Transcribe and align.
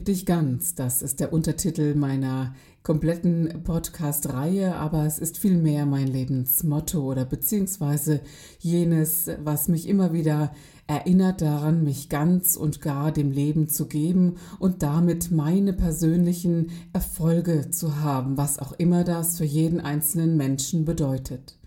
Gib 0.00 0.06
dich 0.06 0.24
ganz, 0.24 0.74
das 0.74 1.02
ist 1.02 1.20
der 1.20 1.30
Untertitel 1.30 1.94
meiner 1.94 2.54
kompletten 2.82 3.62
Podcast-Reihe, 3.64 4.74
aber 4.76 5.04
es 5.04 5.18
ist 5.18 5.36
vielmehr 5.36 5.84
mein 5.84 6.06
Lebensmotto 6.06 7.02
oder 7.02 7.26
beziehungsweise 7.26 8.22
jenes, 8.60 9.28
was 9.44 9.68
mich 9.68 9.86
immer 9.86 10.14
wieder 10.14 10.54
erinnert 10.86 11.42
daran, 11.42 11.84
mich 11.84 12.08
ganz 12.08 12.56
und 12.56 12.80
gar 12.80 13.12
dem 13.12 13.30
Leben 13.30 13.68
zu 13.68 13.88
geben 13.88 14.36
und 14.58 14.82
damit 14.82 15.30
meine 15.30 15.74
persönlichen 15.74 16.70
Erfolge 16.94 17.68
zu 17.68 18.00
haben, 18.00 18.38
was 18.38 18.58
auch 18.58 18.72
immer 18.72 19.04
das 19.04 19.36
für 19.36 19.44
jeden 19.44 19.80
einzelnen 19.80 20.38
Menschen 20.38 20.86
bedeutet. 20.86 21.59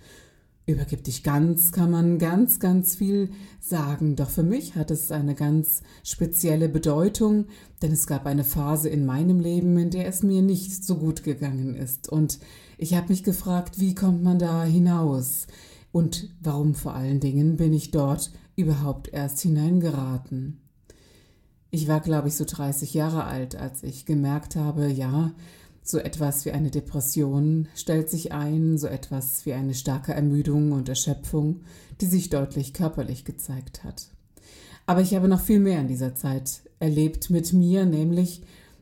Übergib 0.66 1.04
dich 1.04 1.24
ganz, 1.24 1.74
kann 1.74 1.92
man 1.92 2.20
ganz, 2.20 2.60
ganz 2.60 2.96
viel 2.96 3.32
sagen. 3.60 4.16
Doch 4.16 4.30
für 4.30 4.44
mich 4.44 4.76
hat 4.76 4.92
es 4.92 5.12
eine 5.12 5.36
ganz 5.36 5.82
spezielle 6.04 6.70
Bedeutung, 6.70 7.48
denn 7.82 7.92
es 7.92 8.08
gab 8.08 8.26
eine 8.26 8.46
Phase 8.46 8.88
in 8.88 9.06
meinem 9.06 9.42
Leben, 9.42 9.78
in 9.78 9.90
der 9.90 10.08
es 10.08 10.24
mir 10.24 10.42
nicht 10.42 10.86
so 10.86 10.96
gut 10.96 11.24
gegangen 11.24 11.76
ist. 11.76 12.08
Und 12.08 12.40
ich 12.78 12.94
habe 12.94 13.10
mich 13.10 13.24
gefragt, 13.24 13.82
wie 13.82 13.94
kommt 13.94 14.24
man 14.24 14.40
da 14.40 14.64
hinaus? 14.64 15.48
Und 15.92 16.30
warum 16.42 16.76
vor 16.76 16.94
allen 16.94 17.20
Dingen 17.20 17.58
bin 17.58 17.74
ich 17.74 17.92
dort 17.92 18.32
überhaupt 18.56 19.10
erst 19.12 19.42
hineingeraten? 19.42 20.62
Ich 21.72 21.90
war, 21.90 22.00
glaube 22.00 22.30
ich, 22.30 22.38
so 22.38 22.46
30 22.46 22.94
Jahre 22.94 23.26
alt, 23.26 23.56
als 23.58 23.84
ich 23.84 24.06
gemerkt 24.06 24.56
habe, 24.56 24.88
ja, 24.88 25.34
so 25.84 25.98
etwas 25.98 26.46
wie 26.46 26.52
eine 26.52 26.72
Depression 26.72 27.68
stellt 27.76 28.10
sich 28.10 28.32
ein, 28.32 28.78
so 28.78 28.88
etwas 28.88 29.46
wie 29.46 29.54
eine 29.54 29.74
starke 29.74 30.14
Ermüdung 30.14 30.72
und 30.72 30.90
Erschöpfung, 30.90 31.62
die 32.02 32.06
sich 32.06 32.30
deutlich 32.30 32.74
körperlich 32.74 33.26
gezeigt 33.26 33.84
hat. 33.84 34.08
Aber 34.86 35.02
ich 35.02 35.14
habe 35.16 35.28
noch 35.28 35.42
viel 35.42 35.60
mehr 35.60 35.80
in 35.80 35.88
dieser 35.88 36.16
Zeit 36.16 36.62
erlebt 36.80 37.30
mit 37.30 37.54
mir, 37.54 37.86
nämlich, 37.86 38.42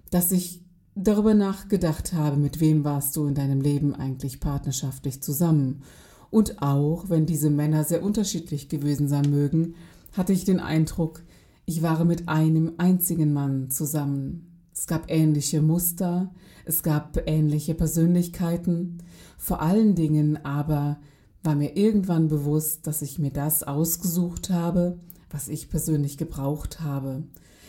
dass 0.10 0.32
ich 0.32 0.62
darüber 0.96 1.34
nachgedacht 1.34 2.14
habe, 2.14 2.38
mit 2.38 2.60
wem 2.60 2.84
warst 2.84 3.16
du 3.16 3.26
in 3.26 3.36
deinem 3.36 3.62
Leben 3.62 3.96
eigentlich 3.96 4.40
partnerschaftlich 4.40 5.22
zusammen. 5.22 5.84
Und 6.30 6.62
auch, 6.62 7.10
wenn 7.10 7.26
diese 7.26 7.50
Männer 7.50 7.84
sehr 7.84 8.04
unterschiedlich 8.04 8.70
gewesen 8.70 9.08
sein 9.08 9.30
mögen, 9.30 9.76
hatte 10.14 10.34
ich 10.34 10.46
den 10.46 10.60
Eindruck, 10.60 11.24
ich 11.66 11.82
war 11.82 12.04
mit 12.04 12.28
einem 12.28 12.74
einzigen 12.78 13.34
Mann 13.34 13.70
zusammen. 13.70 14.51
Es 14.82 14.88
gab 14.88 15.12
ähnliche 15.12 15.62
Muster, 15.62 16.34
es 16.66 16.82
gab 16.82 17.22
ähnliche 17.28 17.76
Persönlichkeiten. 17.76 18.98
Vor 19.38 19.62
allen 19.62 19.94
Dingen 19.94 20.44
aber 20.44 21.00
war 21.44 21.54
mir 21.54 21.78
irgendwann 21.78 22.30
bewusst, 22.30 22.88
dass 22.88 23.04
ich 23.04 23.20
mir 23.20 23.30
das 23.30 23.62
ausgesucht 23.62 24.50
habe, 24.50 24.98
was 25.30 25.50
ich 25.50 25.70
persönlich 25.70 26.18
gebraucht 26.18 26.80
habe. 26.80 27.22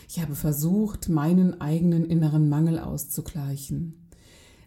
Ich 0.09 0.23
habe 0.23 0.33
versucht, 0.33 1.07
meinen 1.07 1.61
eigenen 1.61 2.03
inneren 2.03 2.49
Mangel 2.49 2.79
auszugleichen. 2.79 4.09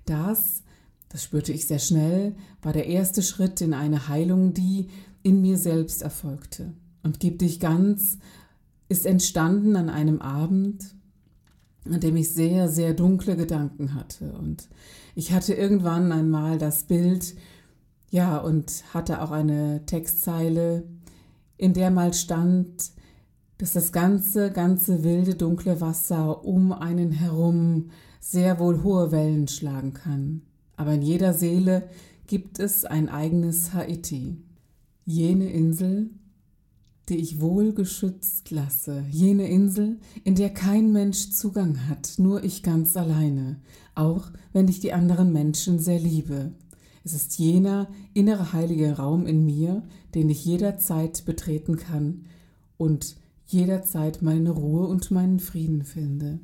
Das, 0.04 0.62
das 1.08 1.24
spürte 1.24 1.52
ich 1.52 1.66
sehr 1.66 1.80
schnell, 1.80 2.36
war 2.62 2.72
der 2.72 2.86
erste 2.86 3.22
Schritt 3.22 3.60
in 3.60 3.74
eine 3.74 4.06
Heilung, 4.06 4.54
die 4.54 4.86
in 5.24 5.40
mir 5.40 5.58
selbst 5.58 6.00
erfolgte. 6.00 6.74
Und 7.02 7.18
gib 7.18 7.40
dich 7.40 7.58
ganz 7.58 8.18
ist 8.88 9.04
entstanden 9.04 9.74
an 9.74 9.88
einem 9.90 10.20
Abend, 10.20 10.95
an 11.92 12.00
dem 12.00 12.16
ich 12.16 12.32
sehr, 12.32 12.68
sehr 12.68 12.94
dunkle 12.94 13.36
Gedanken 13.36 13.94
hatte. 13.94 14.32
Und 14.32 14.68
ich 15.14 15.32
hatte 15.32 15.54
irgendwann 15.54 16.12
einmal 16.12 16.58
das 16.58 16.84
Bild, 16.84 17.34
ja, 18.10 18.38
und 18.38 18.84
hatte 18.94 19.22
auch 19.22 19.30
eine 19.30 19.84
Textzeile, 19.86 20.84
in 21.56 21.72
der 21.72 21.90
mal 21.90 22.12
stand, 22.14 22.92
dass 23.58 23.72
das 23.72 23.92
ganze, 23.92 24.50
ganze 24.50 25.02
wilde, 25.02 25.34
dunkle 25.34 25.80
Wasser 25.80 26.44
um 26.44 26.72
einen 26.72 27.10
herum 27.10 27.90
sehr 28.20 28.58
wohl 28.58 28.82
hohe 28.82 29.12
Wellen 29.12 29.48
schlagen 29.48 29.94
kann. 29.94 30.42
Aber 30.76 30.92
in 30.92 31.02
jeder 31.02 31.32
Seele 31.32 31.88
gibt 32.26 32.58
es 32.58 32.84
ein 32.84 33.08
eigenes 33.08 33.72
Haiti. 33.72 34.36
Jene 35.06 35.50
Insel, 35.50 36.10
die 37.08 37.16
ich 37.16 37.40
wohl 37.40 37.72
geschützt 37.72 38.50
lasse, 38.50 39.04
jene 39.10 39.48
Insel, 39.48 39.98
in 40.24 40.34
der 40.34 40.50
kein 40.50 40.92
Mensch 40.92 41.30
Zugang 41.30 41.88
hat, 41.88 42.14
nur 42.18 42.42
ich 42.42 42.62
ganz 42.62 42.96
alleine, 42.96 43.60
auch 43.94 44.30
wenn 44.52 44.68
ich 44.68 44.80
die 44.80 44.92
anderen 44.92 45.32
Menschen 45.32 45.78
sehr 45.78 46.00
liebe. 46.00 46.52
Es 47.04 47.12
ist 47.12 47.38
jener 47.38 47.88
innere 48.14 48.52
heilige 48.52 48.96
Raum 48.96 49.26
in 49.26 49.46
mir, 49.46 49.84
den 50.14 50.28
ich 50.28 50.44
jederzeit 50.44 51.24
betreten 51.24 51.76
kann 51.76 52.24
und 52.76 53.16
jederzeit 53.46 54.22
meine 54.22 54.50
Ruhe 54.50 54.88
und 54.88 55.12
meinen 55.12 55.38
Frieden 55.38 55.84
finde. 55.84 56.40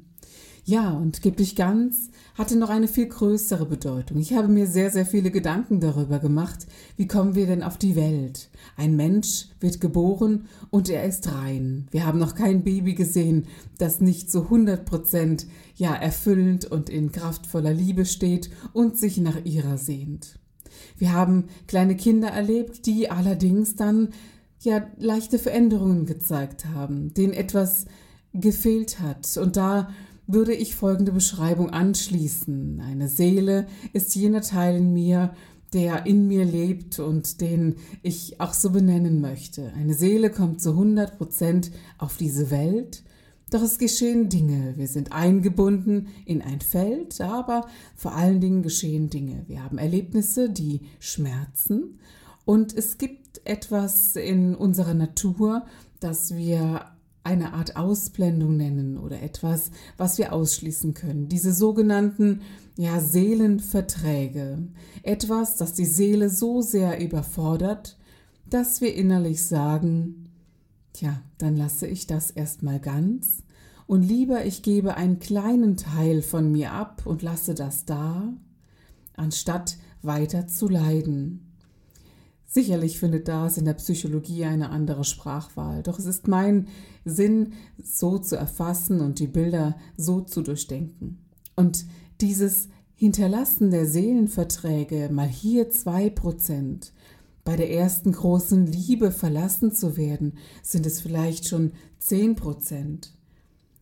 Ja, 0.65 0.91
und 0.91 1.23
gib 1.23 1.39
dich 1.39 1.57
ganz 1.57 2.11
hatte 2.35 2.57
noch 2.57 2.71
eine 2.71 2.89
viel 2.89 3.07
größere 3.07 3.67
Bedeutung. 3.67 4.19
Ich 4.19 4.33
habe 4.35 4.49
mir 4.49 4.67
sehr, 4.67 4.91
sehr 4.91 5.05
viele 5.05 5.31
Gedanken 5.31 5.81
darüber 5.81 6.19
gemacht, 6.19 6.67
wie 6.97 7.07
kommen 7.07 7.35
wir 7.35 7.47
denn 7.47 7.63
auf 7.63 7.77
die 7.77 7.97
Welt? 7.97 8.49
Ein 8.77 8.97
Mensch 8.97 9.49
wird 9.61 9.81
geboren 9.81 10.47
und 10.71 10.89
er 10.89 11.05
ist 11.05 11.31
rein. 11.33 11.89
Wir 11.91 12.07
haben 12.07 12.19
noch 12.19 12.35
kein 12.35 12.65
Baby 12.65 12.95
gesehen, 12.95 13.47
das 13.79 14.01
nicht 14.01 14.31
so 14.31 14.45
100 14.45 14.85
Prozent, 14.85 15.47
ja, 15.75 15.95
erfüllend 15.95 16.65
und 16.65 16.89
in 16.89 17.13
kraftvoller 17.13 17.73
Liebe 17.73 18.07
steht 18.07 18.51
und 18.73 18.97
sich 18.97 19.19
nach 19.19 19.45
ihrer 19.45 19.77
sehnt. 19.79 20.39
Wir 20.97 21.13
haben 21.13 21.45
kleine 21.67 21.97
Kinder 21.97 22.29
erlebt, 22.29 22.87
die 22.87 23.11
allerdings 23.11 23.77
dann 23.77 24.09
ja 24.61 24.87
leichte 24.97 25.39
Veränderungen 25.39 26.07
gezeigt 26.07 26.67
haben, 26.67 27.13
denen 27.13 27.33
etwas 27.35 27.87
gefehlt 28.33 29.01
hat 29.01 29.37
und 29.37 29.57
da 29.59 29.91
würde 30.33 30.55
ich 30.55 30.75
folgende 30.75 31.13
Beschreibung 31.13 31.71
anschließen. 31.71 32.81
Eine 32.81 33.09
Seele 33.09 33.67
ist 33.93 34.15
jener 34.15 34.43
Teil 34.43 34.77
in 34.77 34.93
mir, 34.93 35.35
der 35.73 36.07
in 36.07 36.29
mir 36.29 36.45
lebt 36.45 36.99
und 36.99 37.41
den 37.41 37.77
ich 38.03 38.41
auch 38.41 38.53
so 38.53 38.71
benennen 38.71 39.21
möchte. 39.21 39.73
Eine 39.75 39.95
Seele 39.95 40.31
kommt 40.31 40.61
zu 40.61 40.71
100 40.71 41.19
Prozent 41.19 41.71
auf 41.99 42.17
diese 42.17 42.51
Welt, 42.51 43.03
doch 43.51 43.63
es 43.63 43.79
geschehen 43.79 44.29
Dinge. 44.29 44.75
Wir 44.77 44.89
sind 44.89 45.13
eingebunden 45.13 46.09
in 46.25 46.41
ein 46.41 46.61
Feld, 46.61 47.21
aber 47.21 47.67
vor 47.95 48.15
allen 48.15 48.41
Dingen 48.41 48.63
geschehen 48.63 49.11
Dinge. 49.11 49.45
Wir 49.47 49.63
haben 49.63 49.79
Erlebnisse, 49.79 50.51
die 50.51 50.81
schmerzen 51.01 51.99
und 52.45 52.77
es 52.77 52.99
gibt 52.99 53.41
etwas 53.45 54.17
in 54.17 54.55
unserer 54.55 54.95
Natur, 54.95 55.65
das 56.01 56.35
wir 56.35 56.92
eine 57.25 57.53
Art 57.53 57.77
Ausblendung 57.77 58.57
nennen 58.57 58.99
oder 58.99 59.23
etwas, 59.23 59.71
was 59.97 60.19
wir 60.19 60.33
ausschließen 60.33 60.95
können. 60.95 61.29
Diese 61.29 61.53
sogenannten 61.53 62.41
ja, 62.77 63.01
Seelenverträge. 63.01 64.69
Etwas, 65.03 65.57
das 65.57 65.73
die 65.75 65.85
Seele 65.85 66.31
so 66.31 66.63
sehr 66.63 67.01
überfordert, 67.01 67.99
dass 68.49 68.81
wir 68.81 68.95
innerlich 68.95 69.45
sagen, 69.45 70.31
tja, 70.93 71.23
dann 71.39 71.57
lasse 71.57 71.87
ich 71.87 72.07
das 72.07 72.31
erstmal 72.31 72.81
ganz 72.81 73.43
und 73.87 74.03
lieber 74.03 74.45
ich 74.45 74.63
gebe 74.63 74.97
einen 74.97 75.19
kleinen 75.19 75.77
Teil 75.77 76.23
von 76.23 76.51
mir 76.51 76.73
ab 76.73 77.03
und 77.05 77.23
lasse 77.23 77.55
das 77.55 77.85
da, 77.85 78.33
anstatt 79.17 79.77
weiter 80.03 80.47
zu 80.47 80.69
leiden. 80.69 81.53
Sicherlich 82.47 82.99
findet 82.99 83.29
das 83.29 83.57
in 83.57 83.65
der 83.65 83.75
Psychologie 83.75 84.45
eine 84.45 84.71
andere 84.71 85.05
Sprachwahl, 85.05 85.83
doch 85.83 85.99
es 85.99 86.07
ist 86.07 86.29
mein 86.29 86.69
Sinn, 87.05 87.53
so 87.83 88.19
zu 88.19 88.37
erfassen 88.37 89.01
und 89.01 89.19
die 89.19 89.27
Bilder 89.27 89.77
so 89.97 90.21
zu 90.21 90.43
durchdenken. 90.43 91.19
Und 91.57 91.85
dieses 92.21 92.69
Hinterlassen 92.95 93.71
der 93.71 93.87
Seelenverträge, 93.87 95.09
mal 95.13 95.29
hier 95.29 95.71
zwei 95.71 96.11
Prozent, 96.11 96.93
bei 97.45 97.57
der 97.57 97.73
ersten 97.73 98.13
großen 98.13 98.67
Liebe 98.67 99.11
verlassen 99.11 99.73
zu 99.73 99.97
werden, 99.97 100.35
sind 100.63 100.87
es 100.87 101.01
vielleicht 101.01 101.49
schon 101.49 101.73
zehn 101.99 102.37
Prozent. 102.37 103.13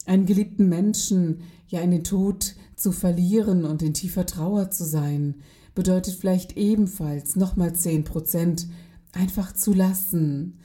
Einen 0.06 0.24
geliebten 0.24 0.68
Menschen 0.68 1.42
ja 1.68 1.80
in 1.80 1.90
den 1.90 2.04
Tod 2.04 2.54
zu 2.74 2.92
verlieren 2.92 3.66
und 3.66 3.82
in 3.82 3.92
tiefer 3.92 4.24
Trauer 4.24 4.70
zu 4.70 4.84
sein, 4.84 5.34
bedeutet 5.74 6.14
vielleicht 6.14 6.56
ebenfalls 6.56 7.36
nochmal 7.36 7.74
10 7.74 8.04
Prozent 8.04 8.68
einfach 9.12 9.52
zu 9.54 9.72
lassen, 9.72 10.58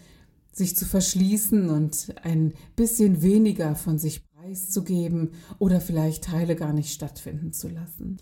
sich 0.56 0.78
zu 0.78 0.86
verschließen 0.86 1.69
und 1.69 2.16
ein 2.24 2.54
bisschen 2.78 3.22
weniger 3.22 3.75
von 3.75 4.00
sich 4.00 4.25
preiszugeben 4.30 5.31
oder 5.60 5.81
vielleicht 5.81 6.24
Teile 6.24 6.56
gar 6.56 6.72
nicht 6.72 6.94
stattfinden 6.94 7.52
zu 7.52 7.68
lassen. 7.68 8.18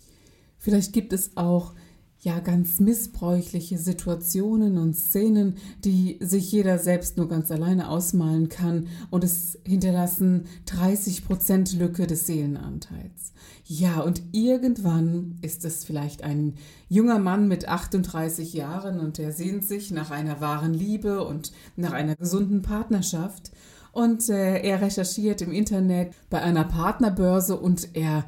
Vielleicht 0.58 0.92
gibt 0.92 1.12
es 1.12 1.36
auch 1.36 1.74
ja 2.24 2.40
ganz 2.40 2.80
missbräuchliche 2.80 3.78
Situationen 3.78 4.78
und 4.78 4.94
Szenen, 4.94 5.56
die 5.84 6.18
sich 6.20 6.50
jeder 6.50 6.78
selbst 6.78 7.16
nur 7.16 7.28
ganz 7.28 7.50
alleine 7.50 7.88
ausmalen 7.88 8.48
kann 8.48 8.88
und 9.10 9.24
es 9.24 9.58
hinterlassen 9.64 10.46
30% 10.66 11.76
Lücke 11.78 12.06
des 12.06 12.26
Seelenanteils. 12.26 13.32
Ja, 13.66 14.00
und 14.00 14.22
irgendwann 14.32 15.38
ist 15.42 15.64
es 15.64 15.84
vielleicht 15.84 16.22
ein 16.22 16.54
junger 16.88 17.18
Mann 17.18 17.48
mit 17.48 17.68
38 17.68 18.52
Jahren 18.52 19.00
und 19.00 19.18
er 19.18 19.32
sehnt 19.32 19.64
sich 19.64 19.90
nach 19.90 20.10
einer 20.10 20.40
wahren 20.40 20.74
Liebe 20.74 21.24
und 21.24 21.52
nach 21.76 21.92
einer 21.92 22.16
gesunden 22.16 22.62
Partnerschaft. 22.62 23.52
Und 23.92 24.28
äh, 24.28 24.60
er 24.60 24.82
recherchiert 24.82 25.40
im 25.40 25.52
Internet 25.52 26.12
bei 26.28 26.42
einer 26.42 26.64
Partnerbörse 26.64 27.56
und 27.56 27.94
er 27.94 28.24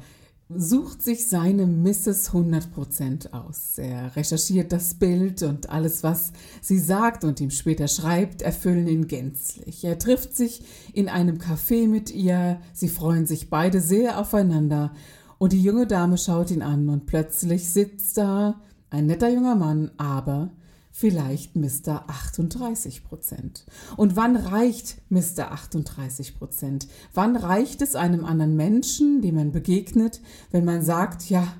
sucht 0.49 1.01
sich 1.01 1.27
seine 1.27 1.65
Mrs. 1.65 2.31
100% 2.31 3.33
aus. 3.33 3.77
Er 3.77 4.15
recherchiert 4.15 4.71
das 4.71 4.93
Bild 4.93 5.43
und 5.43 5.69
alles, 5.69 6.03
was 6.03 6.31
sie 6.61 6.79
sagt 6.79 7.23
und 7.25 7.41
ihm 7.41 7.51
später 7.51 7.87
schreibt, 7.87 8.41
erfüllen 8.41 8.87
ihn 8.87 9.07
gänzlich. 9.07 9.83
Er 9.83 9.99
trifft 9.99 10.35
sich 10.35 10.61
in 10.93 11.09
einem 11.09 11.37
Café 11.37 11.87
mit 11.87 12.11
ihr, 12.11 12.61
sie 12.73 12.87
freuen 12.87 13.25
sich 13.25 13.49
beide 13.49 13.81
sehr 13.81 14.19
aufeinander 14.19 14.93
und 15.37 15.51
die 15.51 15.61
junge 15.61 15.85
Dame 15.85 16.17
schaut 16.17 16.49
ihn 16.49 16.61
an 16.61 16.89
und 16.89 17.05
plötzlich 17.05 17.69
sitzt 17.69 18.17
da 18.17 18.61
ein 18.89 19.05
netter 19.05 19.29
junger 19.29 19.55
Mann, 19.55 19.91
aber 19.97 20.49
vielleicht 20.97 21.55
Mr. 21.55 22.05
38 22.09 23.03
Prozent. 23.03 23.67
Und 23.97 24.15
wann 24.15 24.35
reicht 24.35 24.99
Mr. 25.09 25.51
38 25.51 26.35
Prozent? 26.39 26.87
Wann 27.13 27.35
reicht 27.35 27.83
es 27.83 27.93
einem 27.93 28.25
anderen 28.25 28.55
Menschen, 28.55 29.21
dem 29.21 29.35
man 29.35 29.51
begegnet, 29.51 30.21
wenn 30.49 30.65
man 30.65 30.81
sagt, 30.81 31.29
ja, 31.29 31.53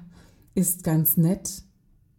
ist 0.55 0.83
ganz 0.83 1.17
nett, 1.17 1.61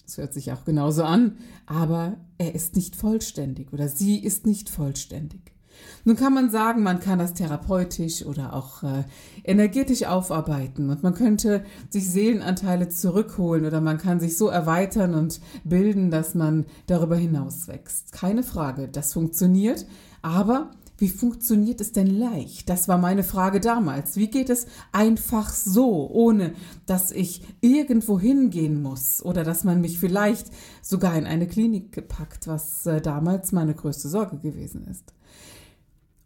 das 0.04 0.16
hört 0.16 0.32
sich 0.32 0.52
auch 0.52 0.64
genauso 0.64 1.02
an, 1.02 1.38
aber 1.66 2.18
er 2.38 2.54
ist 2.54 2.76
nicht 2.76 2.94
vollständig 2.94 3.72
oder 3.72 3.88
sie 3.88 4.18
ist 4.20 4.46
nicht 4.46 4.70
vollständig. 4.70 5.57
Nun 6.04 6.16
kann 6.16 6.34
man 6.34 6.50
sagen, 6.50 6.82
man 6.82 7.00
kann 7.00 7.18
das 7.18 7.34
therapeutisch 7.34 8.24
oder 8.24 8.54
auch 8.54 8.82
äh, 8.82 9.04
energetisch 9.44 10.04
aufarbeiten 10.04 10.90
und 10.90 11.02
man 11.02 11.14
könnte 11.14 11.64
sich 11.90 12.10
Seelenanteile 12.10 12.88
zurückholen 12.88 13.66
oder 13.66 13.80
man 13.80 13.98
kann 13.98 14.20
sich 14.20 14.36
so 14.36 14.48
erweitern 14.48 15.14
und 15.14 15.40
bilden, 15.64 16.10
dass 16.10 16.34
man 16.34 16.66
darüber 16.86 17.16
hinaus 17.16 17.68
wächst. 17.68 18.12
Keine 18.12 18.42
Frage, 18.42 18.88
das 18.88 19.12
funktioniert, 19.12 19.86
aber 20.22 20.70
wie 21.00 21.08
funktioniert 21.08 21.80
es 21.80 21.92
denn 21.92 22.08
leicht? 22.08 22.68
Das 22.68 22.88
war 22.88 22.98
meine 22.98 23.22
Frage 23.22 23.60
damals. 23.60 24.16
Wie 24.16 24.26
geht 24.26 24.50
es 24.50 24.66
einfach 24.90 25.50
so, 25.50 26.10
ohne 26.10 26.54
dass 26.86 27.12
ich 27.12 27.42
irgendwo 27.60 28.18
hingehen 28.18 28.82
muss 28.82 29.24
oder 29.24 29.44
dass 29.44 29.62
man 29.62 29.80
mich 29.80 30.00
vielleicht 30.00 30.48
sogar 30.82 31.16
in 31.16 31.24
eine 31.24 31.46
Klinik 31.46 32.08
packt, 32.08 32.48
was 32.48 32.84
äh, 32.86 33.00
damals 33.00 33.52
meine 33.52 33.74
größte 33.74 34.08
Sorge 34.08 34.38
gewesen 34.38 34.88
ist? 34.90 35.12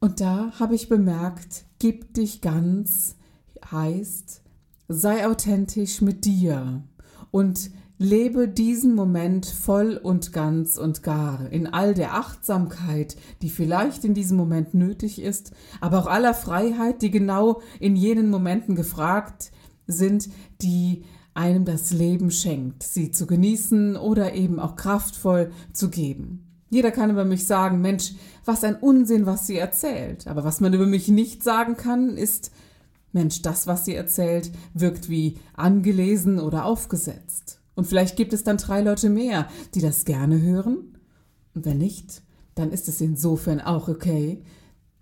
Und 0.03 0.21
da 0.21 0.51
habe 0.59 0.75
ich 0.75 0.89
bemerkt, 0.89 1.65
gib 1.79 2.15
dich 2.15 2.41
ganz 2.41 3.15
heißt, 3.71 4.43
sei 4.89 5.25
authentisch 5.29 6.01
mit 6.01 6.25
dir 6.25 6.83
und 7.31 7.71
lebe 7.99 8.49
diesen 8.49 8.97
Moment 8.97 9.47
voll 9.47 9.97
und 10.03 10.33
ganz 10.33 10.77
und 10.77 11.05
gar 11.05 11.49
in 11.53 11.69
all 11.69 11.95
der 11.95 12.15
Achtsamkeit, 12.15 13.17
die 13.43 13.49
vielleicht 13.49 14.05
in 14.05 14.13
diesem 14.13 14.37
Moment 14.37 14.75
nötig 14.75 15.23
ist, 15.23 15.53
aber 15.81 16.01
auch 16.01 16.09
aller 16.09 16.35
Freiheit, 16.35 17.01
die 17.01 17.13
genau 17.13 17.63
in 17.79 17.95
jenen 17.95 18.29
Momenten 18.29 18.75
gefragt 18.75 19.53
sind, 19.87 20.31
die 20.63 21.05
einem 21.33 21.65
das 21.65 21.93
Leben 21.93 22.33
schenkt, 22.33 22.83
sie 22.83 23.13
zu 23.13 23.29
genießen 23.29 23.97
oder 23.97 24.35
eben 24.35 24.59
auch 24.59 24.75
kraftvoll 24.75 25.53
zu 25.73 25.91
geben. 25.91 26.52
Jeder 26.73 26.91
kann 26.91 27.11
über 27.11 27.27
mich 27.27 27.47
sagen, 27.47 27.83
Mensch, 27.83 28.15
was 28.47 28.65
ein 28.65 28.77
Unsinn, 28.77 29.27
was 29.27 29.47
sie 29.47 29.59
erzählt. 29.59 30.27
Aber 30.27 30.43
was 30.43 30.59
man 30.59 30.73
über 30.73 30.87
mich 30.87 31.07
nicht 31.09 31.43
sagen 31.43 31.77
kann, 31.77 32.17
ist, 32.17 32.51
Mensch, 33.13 33.43
das, 33.43 33.67
was 33.67 33.85
sie 33.85 33.95
erzählt, 33.95 34.51
wirkt 34.73 35.11
wie 35.11 35.37
angelesen 35.55 36.41
oder 36.41 36.65
aufgesetzt. 36.65 37.61
Und 37.75 37.87
vielleicht 37.87 38.17
gibt 38.17 38.33
es 38.33 38.43
dann 38.43 38.57
drei 38.57 38.81
Leute 38.81 39.11
mehr, 39.11 39.49
die 39.75 39.83
das 39.83 40.07
gerne 40.07 40.41
hören. 40.41 40.97
Und 41.55 41.67
wenn 41.67 41.77
nicht, 41.77 42.23
dann 42.55 42.73
ist 42.73 42.89
es 42.89 43.03
insofern 43.03 43.61
auch 43.61 43.89
okay, 43.89 44.43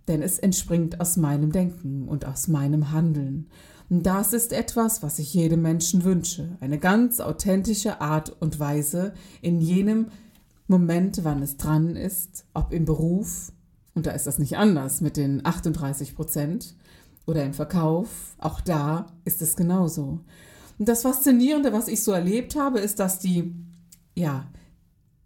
denn 0.08 0.22
es 0.22 0.40
entspringt 0.40 1.00
aus 1.00 1.16
meinem 1.16 1.52
Denken 1.52 2.08
und 2.08 2.26
aus 2.26 2.48
meinem 2.48 2.90
Handeln. 2.90 3.46
Und 3.88 4.06
das 4.06 4.32
ist 4.32 4.52
etwas, 4.52 5.04
was 5.04 5.20
ich 5.20 5.34
jedem 5.34 5.62
Menschen 5.62 6.02
wünsche. 6.02 6.56
Eine 6.58 6.80
ganz 6.80 7.20
authentische 7.20 8.00
Art 8.00 8.34
und 8.40 8.58
Weise 8.58 9.14
in 9.40 9.60
jenem 9.60 10.08
Moment, 10.70 11.24
wann 11.24 11.42
es 11.42 11.56
dran 11.56 11.96
ist, 11.96 12.44
ob 12.54 12.72
im 12.72 12.84
Beruf, 12.84 13.50
und 13.96 14.06
da 14.06 14.12
ist 14.12 14.28
das 14.28 14.38
nicht 14.38 14.56
anders 14.56 15.00
mit 15.00 15.16
den 15.16 15.44
38 15.44 16.14
Prozent, 16.14 16.76
oder 17.26 17.44
im 17.44 17.54
Verkauf, 17.54 18.36
auch 18.38 18.60
da 18.60 19.06
ist 19.24 19.42
es 19.42 19.56
genauso. 19.56 20.20
Und 20.78 20.88
das 20.88 21.02
Faszinierende, 21.02 21.72
was 21.72 21.88
ich 21.88 22.04
so 22.04 22.12
erlebt 22.12 22.54
habe, 22.54 22.78
ist, 22.78 23.00
dass 23.00 23.18
die, 23.18 23.52
ja, 24.14 24.46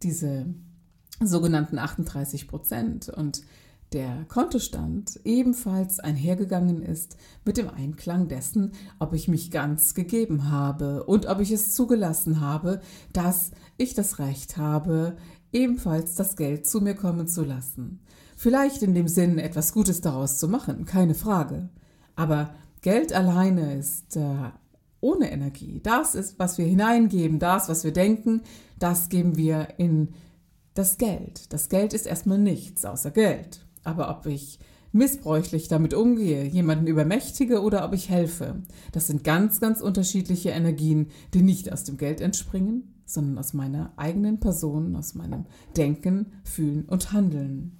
diese 0.02 0.46
sogenannten 1.20 1.78
38 1.78 2.48
Prozent 2.48 3.10
und 3.10 3.42
der 3.94 4.24
Kontostand 4.28 5.20
ebenfalls 5.24 6.00
einhergegangen 6.00 6.82
ist 6.82 7.16
mit 7.44 7.56
dem 7.56 7.70
Einklang 7.70 8.26
dessen, 8.26 8.72
ob 8.98 9.14
ich 9.14 9.28
mich 9.28 9.52
ganz 9.52 9.94
gegeben 9.94 10.50
habe 10.50 11.04
und 11.04 11.26
ob 11.26 11.40
ich 11.40 11.52
es 11.52 11.72
zugelassen 11.72 12.40
habe, 12.40 12.80
dass 13.12 13.52
ich 13.76 13.94
das 13.94 14.18
Recht 14.18 14.56
habe, 14.56 15.16
ebenfalls 15.52 16.16
das 16.16 16.34
Geld 16.34 16.66
zu 16.66 16.80
mir 16.80 16.94
kommen 16.94 17.28
zu 17.28 17.44
lassen. 17.44 18.00
Vielleicht 18.36 18.82
in 18.82 18.94
dem 18.94 19.06
Sinn, 19.06 19.38
etwas 19.38 19.72
Gutes 19.72 20.00
daraus 20.00 20.38
zu 20.38 20.48
machen, 20.48 20.86
keine 20.86 21.14
Frage. 21.14 21.68
Aber 22.16 22.52
Geld 22.82 23.12
alleine 23.12 23.76
ist 23.76 24.16
äh, 24.16 24.50
ohne 25.00 25.30
Energie. 25.30 25.80
Das 25.80 26.16
ist, 26.16 26.40
was 26.40 26.58
wir 26.58 26.66
hineingeben, 26.66 27.38
das, 27.38 27.68
was 27.68 27.84
wir 27.84 27.92
denken, 27.92 28.42
das 28.76 29.08
geben 29.08 29.36
wir 29.36 29.68
in 29.78 30.14
das 30.74 30.98
Geld. 30.98 31.52
Das 31.52 31.68
Geld 31.68 31.92
ist 31.92 32.06
erstmal 32.06 32.38
nichts 32.38 32.84
außer 32.84 33.12
Geld. 33.12 33.63
Aber 33.84 34.10
ob 34.10 34.26
ich 34.26 34.58
missbräuchlich 34.92 35.68
damit 35.68 35.92
umgehe, 35.92 36.44
jemanden 36.44 36.86
übermächtige 36.86 37.62
oder 37.62 37.84
ob 37.84 37.92
ich 37.92 38.08
helfe, 38.08 38.62
das 38.92 39.08
sind 39.08 39.24
ganz, 39.24 39.60
ganz 39.60 39.80
unterschiedliche 39.80 40.50
Energien, 40.50 41.08
die 41.34 41.42
nicht 41.42 41.72
aus 41.72 41.84
dem 41.84 41.96
Geld 41.96 42.20
entspringen, 42.20 42.94
sondern 43.04 43.38
aus 43.38 43.52
meiner 43.52 43.92
eigenen 43.96 44.40
Person, 44.40 44.96
aus 44.96 45.14
meinem 45.14 45.46
Denken, 45.76 46.32
Fühlen 46.44 46.84
und 46.84 47.12
Handeln. 47.12 47.78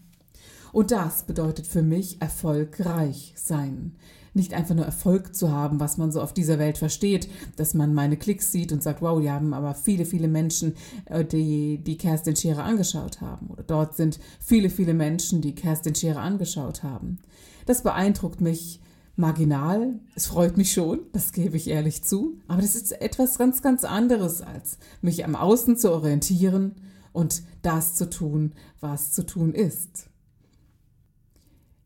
Und 0.73 0.91
das 0.91 1.23
bedeutet 1.23 1.69
für 1.69 1.83
mich 1.83 2.21
erfolgreich 2.21 3.33
sein. 3.37 3.97
Nicht 4.35 4.53
einfach 4.53 4.75
nur 4.75 4.85
Erfolg 4.85 5.35
zu 5.35 5.53
haben, 5.53 5.81
was 5.81 5.97
man 5.97 6.11
so 6.11 6.21
auf 6.21 6.35
dieser 6.35 6.59
Welt 6.59 6.77
versteht, 6.77 7.29
dass 7.57 7.73
man 7.73 7.95
meine 7.95 8.17
Klicks 8.17 8.51
sieht 8.51 8.73
und 8.73 8.83
sagt, 8.83 9.01
wow, 9.01 9.21
die 9.21 9.31
haben 9.31 9.55
aber 9.55 9.75
viele, 9.75 10.05
viele 10.05 10.29
Menschen, 10.29 10.75
äh, 11.07 11.25
die 11.25 11.79
die 11.79 11.97
Kerstin 11.97 12.37
Schere 12.37 12.65
angeschaut 12.65 13.21
haben. 13.21 13.47
Oder 13.49 13.63
dort 13.63 13.97
sind 13.97 14.19
viele, 14.41 14.71
viele 14.71 14.93
Menschen, 14.95 15.41
die 15.41 15.55
Kerstin 15.55 15.95
Schere 15.95 16.21
angeschaut 16.21 16.83
haben. 16.83 17.19
Das 17.67 17.83
beeindruckt 17.83 18.41
mich 18.41 18.81
marginal. 19.17 20.01
Es 20.15 20.27
freut 20.27 20.57
mich 20.57 20.73
schon, 20.73 21.01
das 21.13 21.33
gebe 21.33 21.57
ich 21.57 21.69
ehrlich 21.69 22.03
zu. 22.03 22.39
Aber 22.49 22.63
das 22.63 22.75
ist 22.75 23.01
etwas 23.01 23.39
ganz, 23.39 23.63
ganz 23.63 23.85
anderes, 23.85 24.43
als 24.43 24.79
mich 25.01 25.25
am 25.25 25.37
Außen 25.37 25.77
zu 25.77 25.93
orientieren 25.93 26.75
und 27.13 27.43
das 27.63 27.95
zu 27.95 28.11
tun, 28.11 28.53
was 28.81 29.13
zu 29.13 29.25
tun 29.25 29.55
ist. 29.55 30.09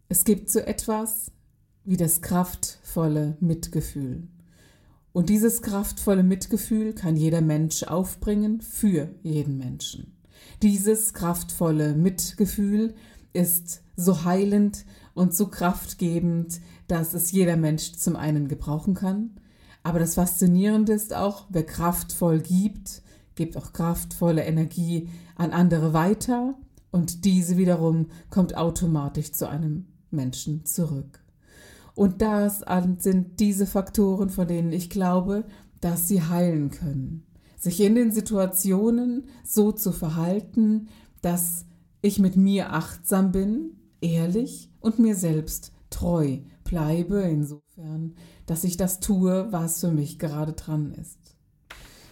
Es 0.08 0.24
gibt 0.24 0.50
so 0.50 0.60
etwas 0.60 1.30
wie 1.88 1.96
das 1.96 2.20
kraftvolle 2.20 3.38
Mitgefühl. 3.40 4.28
Und 5.14 5.30
dieses 5.30 5.62
kraftvolle 5.62 6.22
Mitgefühl 6.22 6.92
kann 6.92 7.16
jeder 7.16 7.40
Mensch 7.40 7.82
aufbringen 7.82 8.60
für 8.60 9.08
jeden 9.22 9.56
Menschen. 9.56 10.12
Dieses 10.60 11.14
kraftvolle 11.14 11.94
Mitgefühl 11.94 12.94
ist 13.32 13.80
so 13.96 14.24
heilend 14.24 14.84
und 15.14 15.34
so 15.34 15.48
kraftgebend, 15.48 16.60
dass 16.88 17.14
es 17.14 17.32
jeder 17.32 17.56
Mensch 17.56 17.92
zum 17.94 18.16
einen 18.16 18.48
gebrauchen 18.48 18.92
kann. 18.92 19.30
Aber 19.82 19.98
das 19.98 20.16
Faszinierende 20.16 20.92
ist 20.92 21.14
auch, 21.14 21.46
wer 21.48 21.64
kraftvoll 21.64 22.40
gibt, 22.40 23.00
gibt 23.34 23.56
auch 23.56 23.72
kraftvolle 23.72 24.44
Energie 24.44 25.08
an 25.36 25.52
andere 25.52 25.94
weiter 25.94 26.54
und 26.90 27.24
diese 27.24 27.56
wiederum 27.56 28.08
kommt 28.28 28.58
automatisch 28.58 29.32
zu 29.32 29.48
einem 29.48 29.86
Menschen 30.10 30.66
zurück. 30.66 31.22
Und 31.98 32.22
das 32.22 32.62
sind 32.98 33.40
diese 33.40 33.66
Faktoren, 33.66 34.30
von 34.30 34.46
denen 34.46 34.70
ich 34.70 34.88
glaube, 34.88 35.42
dass 35.80 36.06
sie 36.06 36.22
heilen 36.22 36.70
können. 36.70 37.26
Sich 37.56 37.80
in 37.80 37.96
den 37.96 38.12
Situationen 38.12 39.24
so 39.42 39.72
zu 39.72 39.90
verhalten, 39.90 40.90
dass 41.22 41.66
ich 42.00 42.20
mit 42.20 42.36
mir 42.36 42.72
achtsam 42.72 43.32
bin, 43.32 43.72
ehrlich 44.00 44.70
und 44.78 45.00
mir 45.00 45.16
selbst 45.16 45.72
treu 45.90 46.38
bleibe, 46.62 47.22
insofern, 47.22 48.14
dass 48.46 48.62
ich 48.62 48.76
das 48.76 49.00
tue, 49.00 49.48
was 49.50 49.80
für 49.80 49.90
mich 49.90 50.20
gerade 50.20 50.52
dran 50.52 50.92
ist. 50.92 51.27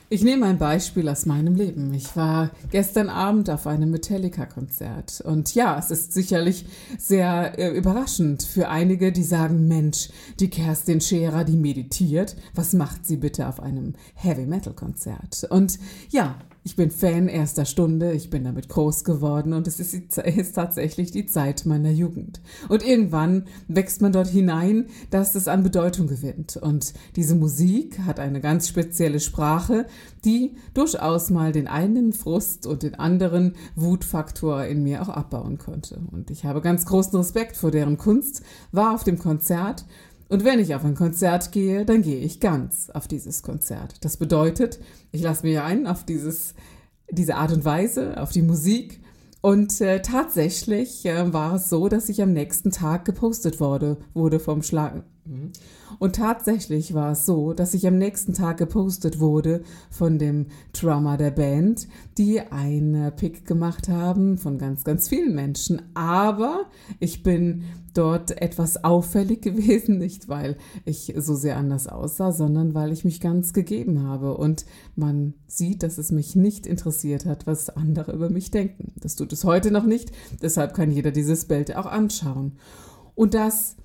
Ich 0.08 0.22
nehme 0.22 0.46
ein 0.46 0.58
Beispiel 0.58 1.08
aus 1.08 1.26
meinem 1.26 1.56
Leben. 1.56 1.92
Ich 1.92 2.14
war 2.14 2.52
gestern 2.70 3.08
Abend 3.08 3.50
auf 3.50 3.66
einem 3.66 3.90
Metallica-Konzert. 3.90 5.20
Und 5.20 5.52
ja, 5.56 5.76
es 5.80 5.90
ist 5.90 6.12
sicherlich 6.12 6.64
sehr 6.96 7.58
äh, 7.58 7.76
überraschend 7.76 8.44
für 8.44 8.68
einige, 8.68 9.10
die 9.10 9.24
sagen, 9.24 9.66
Mensch, 9.66 10.10
die 10.38 10.48
Kerstin 10.48 11.00
Scherer, 11.00 11.42
die 11.42 11.56
meditiert. 11.56 12.36
Was 12.54 12.72
macht 12.72 13.04
sie 13.04 13.16
bitte 13.16 13.48
auf 13.48 13.58
einem 13.58 13.94
Heavy-Metal-Konzert? 14.14 15.48
Und 15.50 15.80
ja, 16.10 16.36
ich 16.66 16.74
bin 16.74 16.90
Fan 16.90 17.28
erster 17.28 17.64
Stunde, 17.64 18.10
ich 18.10 18.28
bin 18.28 18.42
damit 18.42 18.68
groß 18.68 19.04
geworden 19.04 19.52
und 19.52 19.68
es 19.68 19.78
ist, 19.78 19.94
ist, 20.18 20.56
tatsächlich 20.56 21.12
die 21.12 21.24
Zeit 21.24 21.64
meiner 21.64 21.92
Jugend. 21.92 22.40
Und 22.68 22.84
irgendwann 22.84 23.44
wächst 23.68 24.02
man 24.02 24.10
dort 24.10 24.26
hinein, 24.26 24.86
dass 25.10 25.36
es 25.36 25.46
an 25.46 25.62
Bedeutung 25.62 26.08
gewinnt. 26.08 26.56
Und 26.56 26.92
diese 27.14 27.36
Musik 27.36 28.00
hat 28.00 28.18
eine 28.18 28.40
ganz 28.40 28.66
spezielle 28.66 29.20
Sprache, 29.20 29.86
die 30.24 30.56
durchaus 30.74 31.30
mal 31.30 31.52
den 31.52 31.68
einen 31.68 32.12
Frust 32.12 32.66
und 32.66 32.82
den 32.82 32.96
anderen 32.96 33.54
Wutfaktor 33.76 34.64
in 34.64 34.82
mir 34.82 35.02
auch 35.02 35.08
abbauen 35.08 35.58
konnte. 35.58 36.00
Und 36.10 36.32
ich 36.32 36.44
habe 36.44 36.60
ganz 36.60 36.84
großen 36.84 37.16
Respekt 37.16 37.56
vor 37.56 37.70
deren 37.70 37.96
Kunst, 37.96 38.42
war 38.72 38.92
auf 38.92 39.04
dem 39.04 39.20
Konzert 39.20 39.84
und 40.28 40.44
wenn 40.44 40.58
ich 40.58 40.74
auf 40.74 40.84
ein 40.84 40.94
Konzert 40.94 41.52
gehe, 41.52 41.84
dann 41.84 42.02
gehe 42.02 42.18
ich 42.18 42.40
ganz 42.40 42.90
auf 42.90 43.06
dieses 43.06 43.42
Konzert. 43.42 44.04
Das 44.04 44.16
bedeutet, 44.16 44.80
ich 45.12 45.22
lasse 45.22 45.46
mich 45.46 45.58
ein 45.60 45.86
auf 45.86 46.04
dieses, 46.04 46.54
diese 47.10 47.36
Art 47.36 47.52
und 47.52 47.64
Weise, 47.64 48.20
auf 48.20 48.32
die 48.32 48.42
Musik. 48.42 49.00
Und 49.40 49.80
äh, 49.80 50.02
tatsächlich 50.02 51.06
äh, 51.06 51.32
war 51.32 51.54
es 51.54 51.68
so, 51.68 51.88
dass 51.88 52.08
ich 52.08 52.20
am 52.22 52.32
nächsten 52.32 52.72
Tag 52.72 53.04
gepostet 53.04 53.60
wurde, 53.60 53.98
wurde 54.14 54.40
vom 54.40 54.62
Schlag. 54.62 55.04
Mhm. 55.26 55.52
Und 55.98 56.16
tatsächlich 56.16 56.94
war 56.94 57.12
es 57.12 57.26
so, 57.26 57.52
dass 57.52 57.74
ich 57.74 57.86
am 57.86 57.98
nächsten 57.98 58.34
Tag 58.34 58.58
gepostet 58.58 59.20
wurde 59.20 59.62
von 59.90 60.18
dem 60.18 60.46
Drummer 60.72 61.16
der 61.16 61.30
Band, 61.30 61.88
die 62.18 62.40
einen 62.40 63.14
Pick 63.16 63.46
gemacht 63.46 63.88
haben 63.88 64.38
von 64.38 64.58
ganz, 64.58 64.84
ganz 64.84 65.08
vielen 65.08 65.34
Menschen. 65.34 65.82
Aber 65.94 66.66
ich 67.00 67.22
bin 67.22 67.64
dort 67.94 68.40
etwas 68.42 68.84
auffällig 68.84 69.40
gewesen, 69.42 69.98
nicht 69.98 70.28
weil 70.28 70.56
ich 70.84 71.14
so 71.16 71.34
sehr 71.34 71.56
anders 71.56 71.86
aussah, 71.86 72.32
sondern 72.32 72.74
weil 72.74 72.92
ich 72.92 73.04
mich 73.04 73.20
ganz 73.20 73.52
gegeben 73.52 74.02
habe. 74.02 74.36
Und 74.36 74.66
man 74.94 75.34
sieht, 75.46 75.82
dass 75.82 75.98
es 75.98 76.12
mich 76.12 76.36
nicht 76.36 76.66
interessiert 76.66 77.26
hat, 77.26 77.46
was 77.46 77.70
andere 77.70 78.12
über 78.12 78.30
mich 78.30 78.50
denken. 78.50 78.92
Das 79.00 79.16
tut 79.16 79.32
es 79.32 79.44
heute 79.44 79.70
noch 79.70 79.84
nicht. 79.84 80.12
Deshalb 80.42 80.74
kann 80.74 80.90
jeder 80.90 81.10
dieses 81.10 81.46
Bild 81.46 81.74
auch 81.74 81.86
anschauen. 81.86 82.52
Und 83.14 83.34
das 83.34 83.76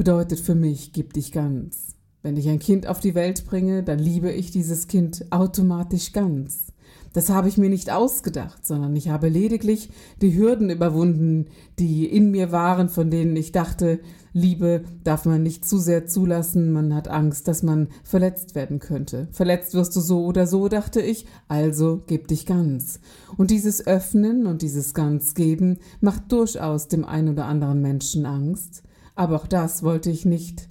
bedeutet 0.00 0.40
für 0.40 0.54
mich, 0.54 0.94
gib 0.94 1.12
dich 1.12 1.30
ganz. 1.30 1.94
Wenn 2.22 2.38
ich 2.38 2.48
ein 2.48 2.58
Kind 2.58 2.86
auf 2.86 3.00
die 3.00 3.14
Welt 3.14 3.44
bringe, 3.44 3.82
dann 3.82 3.98
liebe 3.98 4.32
ich 4.32 4.50
dieses 4.50 4.88
Kind 4.88 5.26
automatisch 5.28 6.14
ganz. 6.14 6.72
Das 7.12 7.28
habe 7.28 7.48
ich 7.48 7.58
mir 7.58 7.68
nicht 7.68 7.92
ausgedacht, 7.92 8.64
sondern 8.64 8.96
ich 8.96 9.10
habe 9.10 9.28
lediglich 9.28 9.90
die 10.22 10.34
Hürden 10.34 10.70
überwunden, 10.70 11.48
die 11.78 12.06
in 12.06 12.30
mir 12.30 12.50
waren, 12.50 12.88
von 12.88 13.10
denen 13.10 13.36
ich 13.36 13.52
dachte, 13.52 14.00
Liebe 14.32 14.84
darf 15.04 15.26
man 15.26 15.42
nicht 15.42 15.68
zu 15.68 15.76
sehr 15.76 16.06
zulassen, 16.06 16.72
man 16.72 16.94
hat 16.94 17.08
Angst, 17.08 17.46
dass 17.46 17.62
man 17.62 17.88
verletzt 18.02 18.54
werden 18.54 18.78
könnte. 18.78 19.28
Verletzt 19.32 19.74
wirst 19.74 19.94
du 19.96 20.00
so 20.00 20.24
oder 20.24 20.46
so, 20.46 20.68
dachte 20.68 21.02
ich, 21.02 21.26
also 21.46 22.00
gib 22.06 22.26
dich 22.26 22.46
ganz. 22.46 23.00
Und 23.36 23.50
dieses 23.50 23.86
Öffnen 23.86 24.46
und 24.46 24.62
dieses 24.62 24.94
Ganzgeben 24.94 25.76
macht 26.00 26.32
durchaus 26.32 26.88
dem 26.88 27.04
einen 27.04 27.28
oder 27.28 27.44
anderen 27.44 27.82
Menschen 27.82 28.24
Angst. 28.24 28.82
Aber 29.20 29.36
auch 29.36 29.46
das 29.46 29.82
wollte 29.82 30.10
ich 30.10 30.24
nicht 30.24 30.66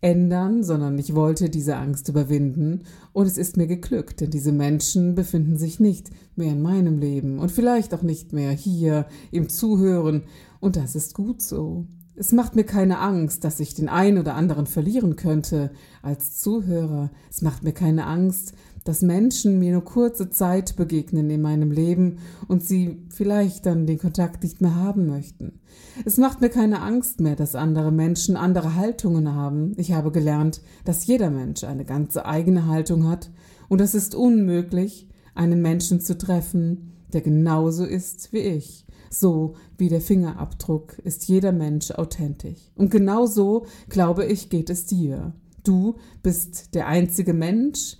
ändern, 0.00 0.64
sondern 0.64 0.98
ich 0.98 1.14
wollte 1.14 1.50
diese 1.50 1.76
Angst 1.76 2.08
überwinden 2.08 2.84
und 3.12 3.26
es 3.26 3.36
ist 3.36 3.58
mir 3.58 3.66
geglückt, 3.66 4.22
denn 4.22 4.30
diese 4.30 4.50
Menschen 4.50 5.14
befinden 5.14 5.58
sich 5.58 5.78
nicht 5.78 6.08
mehr 6.36 6.52
in 6.52 6.62
meinem 6.62 6.98
Leben 6.98 7.38
und 7.38 7.52
vielleicht 7.52 7.92
auch 7.92 8.00
nicht 8.00 8.32
mehr 8.32 8.50
hier 8.50 9.04
im 9.30 9.50
Zuhören 9.50 10.22
und 10.58 10.76
das 10.76 10.96
ist 10.96 11.12
gut 11.12 11.42
so. 11.42 11.84
Es 12.14 12.32
macht 12.32 12.56
mir 12.56 12.64
keine 12.64 12.98
Angst, 12.98 13.44
dass 13.44 13.60
ich 13.60 13.74
den 13.74 13.90
einen 13.90 14.16
oder 14.16 14.36
anderen 14.36 14.64
verlieren 14.64 15.16
könnte 15.16 15.70
als 16.00 16.40
Zuhörer. 16.40 17.10
Es 17.28 17.42
macht 17.42 17.62
mir 17.62 17.72
keine 17.72 18.06
Angst, 18.06 18.54
dass 18.86 19.02
Menschen 19.02 19.58
mir 19.58 19.72
nur 19.72 19.84
kurze 19.84 20.30
Zeit 20.30 20.76
begegnen 20.76 21.28
in 21.28 21.42
meinem 21.42 21.72
Leben 21.72 22.18
und 22.46 22.64
sie 22.64 23.02
vielleicht 23.10 23.66
dann 23.66 23.86
den 23.86 23.98
Kontakt 23.98 24.42
nicht 24.42 24.60
mehr 24.60 24.76
haben 24.76 25.06
möchten. 25.06 25.60
Es 26.04 26.18
macht 26.18 26.40
mir 26.40 26.50
keine 26.50 26.82
Angst 26.82 27.20
mehr, 27.20 27.34
dass 27.34 27.56
andere 27.56 27.90
Menschen 27.90 28.36
andere 28.36 28.76
Haltungen 28.76 29.34
haben. 29.34 29.72
Ich 29.76 29.92
habe 29.92 30.12
gelernt, 30.12 30.60
dass 30.84 31.06
jeder 31.06 31.30
Mensch 31.30 31.64
eine 31.64 31.84
ganze 31.84 32.26
eigene 32.26 32.66
Haltung 32.66 33.08
hat 33.08 33.30
und 33.68 33.80
es 33.80 33.94
ist 33.94 34.14
unmöglich, 34.14 35.08
einen 35.34 35.60
Menschen 35.60 36.00
zu 36.00 36.16
treffen, 36.16 36.92
der 37.12 37.22
genauso 37.22 37.84
ist 37.84 38.32
wie 38.32 38.38
ich. 38.38 38.86
So 39.10 39.54
wie 39.78 39.88
der 39.88 40.00
Fingerabdruck 40.00 40.98
ist 41.00 41.26
jeder 41.28 41.52
Mensch 41.52 41.90
authentisch. 41.90 42.70
Und 42.76 42.90
genau 42.90 43.26
so, 43.26 43.66
glaube 43.88 44.26
ich, 44.26 44.48
geht 44.48 44.70
es 44.70 44.86
dir. 44.86 45.32
Du 45.64 45.96
bist 46.22 46.74
der 46.74 46.86
einzige 46.86 47.32
Mensch, 47.32 47.96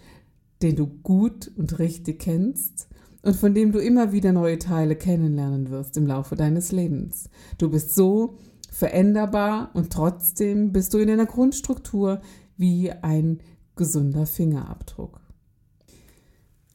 den 0.66 0.75
du 0.76 0.87
gut 0.88 1.52
und 1.56 1.78
richtig 1.78 2.18
kennst 2.18 2.88
und 3.23 3.37
von 3.37 3.54
dem 3.54 3.70
du 3.70 3.78
immer 3.78 4.11
wieder 4.11 4.32
neue 4.32 4.58
Teile 4.58 4.96
kennenlernen 4.96 5.70
wirst 5.70 5.96
im 5.96 6.08
Laufe 6.08 6.35
deines 6.35 6.73
Lebens. 6.73 7.30
Du 7.56 7.70
bist 7.70 7.94
so 7.94 8.37
veränderbar 8.73 9.70
und 9.75 9.92
trotzdem 9.92 10.73
bist 10.73 10.92
du 10.92 10.99
in 10.99 11.08
einer 11.08 11.26
Grundstruktur 11.26 12.20
wie 12.56 12.90
ein 12.90 13.38
gesunder 13.76 14.26
Fingerabdruck. 14.26 15.20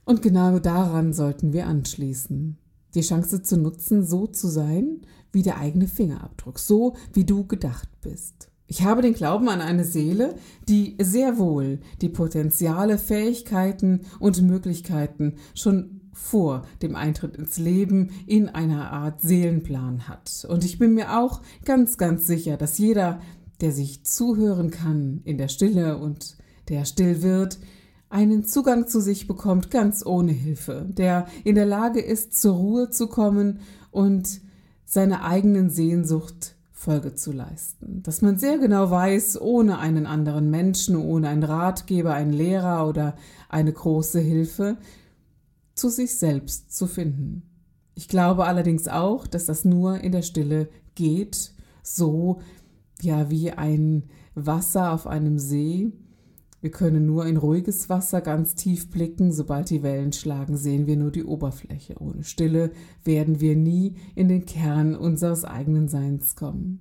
Und 0.05 0.21
genau 0.21 0.59
daran 0.59 1.11
sollten 1.11 1.51
wir 1.51 1.67
anschließen. 1.67 2.57
Die 2.95 3.01
Chance 3.01 3.41
zu 3.41 3.57
nutzen, 3.57 4.05
so 4.05 4.25
zu 4.25 4.47
sein 4.47 5.01
wie 5.33 5.41
der 5.41 5.57
eigene 5.57 5.87
Fingerabdruck, 5.87 6.59
so 6.59 6.95
wie 7.11 7.25
du 7.25 7.45
gedacht 7.45 7.89
bist. 8.01 8.50
Ich 8.71 8.83
habe 8.83 9.01
den 9.01 9.13
Glauben 9.13 9.49
an 9.49 9.59
eine 9.59 9.83
Seele, 9.83 10.35
die 10.69 10.95
sehr 10.97 11.37
wohl 11.37 11.81
die 11.99 12.07
Potenziale, 12.07 12.97
Fähigkeiten 12.97 14.05
und 14.17 14.41
Möglichkeiten 14.43 15.33
schon 15.53 15.99
vor 16.13 16.61
dem 16.81 16.95
Eintritt 16.95 17.35
ins 17.35 17.57
Leben 17.57 18.11
in 18.27 18.47
einer 18.47 18.93
Art 18.93 19.19
Seelenplan 19.19 20.07
hat. 20.07 20.47
Und 20.47 20.63
ich 20.63 20.79
bin 20.79 20.93
mir 20.93 21.19
auch 21.19 21.41
ganz, 21.65 21.97
ganz 21.97 22.25
sicher, 22.27 22.55
dass 22.55 22.77
jeder, 22.77 23.19
der 23.59 23.73
sich 23.73 24.05
zuhören 24.05 24.71
kann 24.71 25.19
in 25.25 25.37
der 25.37 25.49
Stille 25.49 25.97
und 25.97 26.37
der 26.69 26.85
still 26.85 27.21
wird, 27.21 27.59
einen 28.09 28.45
Zugang 28.45 28.87
zu 28.87 29.01
sich 29.01 29.27
bekommt, 29.27 29.69
ganz 29.69 30.05
ohne 30.05 30.31
Hilfe, 30.31 30.87
der 30.87 31.27
in 31.43 31.55
der 31.55 31.65
Lage 31.65 31.99
ist, 31.99 32.39
zur 32.39 32.55
Ruhe 32.55 32.89
zu 32.89 33.07
kommen 33.07 33.59
und 33.91 34.39
seiner 34.85 35.25
eigenen 35.25 35.69
Sehnsucht 35.69 36.55
Folge 36.81 37.13
zu 37.13 37.31
leisten. 37.31 38.01
Dass 38.01 38.23
man 38.23 38.39
sehr 38.39 38.57
genau 38.57 38.89
weiß, 38.89 39.39
ohne 39.39 39.77
einen 39.77 40.07
anderen 40.07 40.49
Menschen, 40.49 40.95
ohne 40.95 41.29
einen 41.29 41.43
Ratgeber, 41.43 42.15
einen 42.15 42.33
Lehrer 42.33 42.87
oder 42.87 43.15
eine 43.49 43.71
große 43.71 44.19
Hilfe, 44.19 44.77
zu 45.75 45.89
sich 45.89 46.17
selbst 46.17 46.75
zu 46.75 46.87
finden. 46.87 47.43
Ich 47.93 48.07
glaube 48.07 48.45
allerdings 48.45 48.87
auch, 48.87 49.27
dass 49.27 49.45
das 49.45 49.63
nur 49.63 49.99
in 49.99 50.11
der 50.11 50.23
Stille 50.23 50.69
geht, 50.95 51.53
so 51.83 52.41
ja 52.99 53.29
wie 53.29 53.51
ein 53.51 54.09
Wasser 54.33 54.91
auf 54.91 55.05
einem 55.05 55.37
See, 55.37 55.91
wir 56.61 56.69
können 56.69 57.07
nur 57.07 57.25
in 57.25 57.37
ruhiges 57.37 57.89
Wasser 57.89 58.21
ganz 58.21 58.53
tief 58.53 58.91
blicken. 58.91 59.31
Sobald 59.31 59.71
die 59.71 59.81
Wellen 59.81 60.13
schlagen, 60.13 60.57
sehen 60.57 60.85
wir 60.85 60.95
nur 60.95 61.09
die 61.09 61.23
Oberfläche. 61.23 61.95
Ohne 61.99 62.23
Stille 62.23 62.71
werden 63.03 63.41
wir 63.41 63.55
nie 63.55 63.95
in 64.13 64.29
den 64.29 64.45
Kern 64.45 64.95
unseres 64.95 65.43
eigenen 65.43 65.87
Seins 65.87 66.35
kommen. 66.35 66.79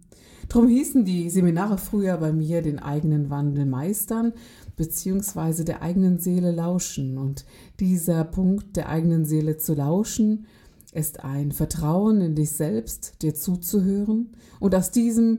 Drum 0.51 0.69
hießen 0.69 1.05
die 1.05 1.31
Seminare 1.31 1.79
früher 1.79 2.19
bei 2.19 2.33
mir 2.33 2.61
den 2.61 2.79
eigenen 2.79 3.31
Wandel 3.31 3.65
meistern, 3.65 4.35
beziehungsweise 4.77 5.65
der 5.65 5.81
eigenen 5.81 6.19
Seele 6.19 6.51
lauschen. 6.51 7.17
Und 7.17 7.47
dieser 7.79 8.25
Punkt 8.25 8.77
der 8.77 8.91
eigenen 8.91 9.25
Seele 9.25 9.57
zu 9.57 9.75
lauschen, 9.75 10.47
ist 10.93 11.25
ein 11.25 11.53
Vertrauen 11.53 12.21
in 12.21 12.35
dich 12.35 12.51
selbst, 12.51 13.23
dir 13.23 13.35
zuzuhören 13.35 14.31
und 14.59 14.75
aus 14.75 14.91
diesem 14.91 15.39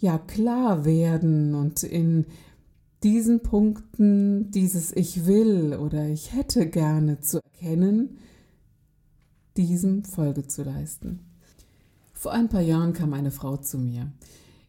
ja 0.00 0.18
klar 0.18 0.84
werden 0.84 1.54
und 1.54 1.82
in 1.82 2.26
diesen 3.02 3.40
Punkten 3.40 4.50
dieses 4.50 4.94
Ich 4.94 5.26
will 5.26 5.74
oder 5.74 6.08
ich 6.08 6.34
hätte 6.34 6.68
gerne 6.68 7.20
zu 7.20 7.40
erkennen, 7.42 8.18
diesem 9.56 10.04
Folge 10.04 10.46
zu 10.46 10.62
leisten. 10.62 11.20
Vor 12.12 12.32
ein 12.32 12.48
paar 12.48 12.62
Jahren 12.62 12.92
kam 12.92 13.12
eine 13.12 13.30
Frau 13.30 13.56
zu 13.56 13.78
mir. 13.78 14.10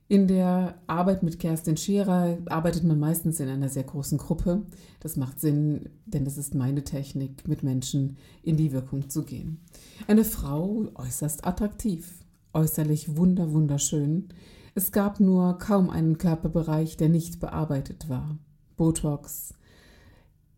In 0.07 0.27
der 0.27 0.81
Arbeit 0.88 1.21
mit 1.21 1.39
Kerstin 1.39 1.77
Scherer 1.77 2.39
arbeitet 2.48 2.83
man 2.83 3.00
meistens 3.00 3.39
in 3.39 3.48
einer 3.48 3.69
sehr 3.69 3.83
großen 3.83 4.17
Gruppe. 4.17 4.63
Das 5.00 5.15
macht 5.15 5.39
Sinn, 5.39 5.89
denn 6.07 6.25
das 6.25 6.38
ist 6.39 6.55
meine 6.55 6.83
Technik, 6.83 7.48
mit 7.48 7.62
Menschen 7.62 8.17
in 8.41 8.57
die 8.57 8.71
Wirkung 8.71 9.09
zu 9.09 9.24
gehen. 9.24 9.59
Eine 10.07 10.25
Frau 10.25 10.88
äußerst 10.95 11.45
attraktiv, 11.45 12.12
äußerlich 12.53 13.17
wunder 13.17 13.51
wunderschön. 13.51 14.29
Es 14.76 14.92
gab 14.92 15.20
nur 15.20 15.58
kaum 15.58 15.90
einen 15.90 16.18
Körperbereich, 16.18 16.98
der 16.98 17.10
nicht 17.10 17.40
bearbeitet 17.40 18.10
war. 18.10 18.38
Botox, 18.78 19.54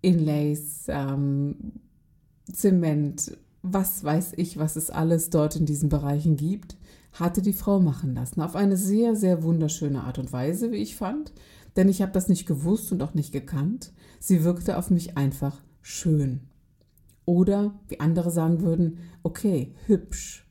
Inlays, 0.01 0.85
ähm, 0.87 1.73
Zement, 2.51 3.37
was 3.61 4.03
weiß 4.03 4.33
ich, 4.37 4.57
was 4.57 4.75
es 4.75 4.89
alles 4.89 5.29
dort 5.29 5.55
in 5.55 5.65
diesen 5.65 5.89
Bereichen 5.89 6.35
gibt, 6.35 6.77
hatte 7.13 7.41
die 7.41 7.53
Frau 7.53 7.79
machen 7.79 8.15
lassen. 8.15 8.41
Auf 8.41 8.55
eine 8.55 8.77
sehr, 8.77 9.15
sehr 9.15 9.43
wunderschöne 9.43 10.03
Art 10.03 10.17
und 10.17 10.31
Weise, 10.31 10.71
wie 10.71 10.77
ich 10.77 10.95
fand. 10.95 11.33
Denn 11.75 11.87
ich 11.89 12.01
habe 12.01 12.11
das 12.11 12.27
nicht 12.27 12.45
gewusst 12.45 12.91
und 12.91 13.01
auch 13.01 13.13
nicht 13.13 13.31
gekannt. 13.31 13.93
Sie 14.19 14.43
wirkte 14.43 14.77
auf 14.77 14.89
mich 14.89 15.17
einfach 15.17 15.61
schön. 15.81 16.41
Oder, 17.25 17.79
wie 17.87 17.99
andere 17.99 18.31
sagen 18.31 18.61
würden, 18.61 18.97
okay, 19.23 19.73
hübsch. 19.85 20.45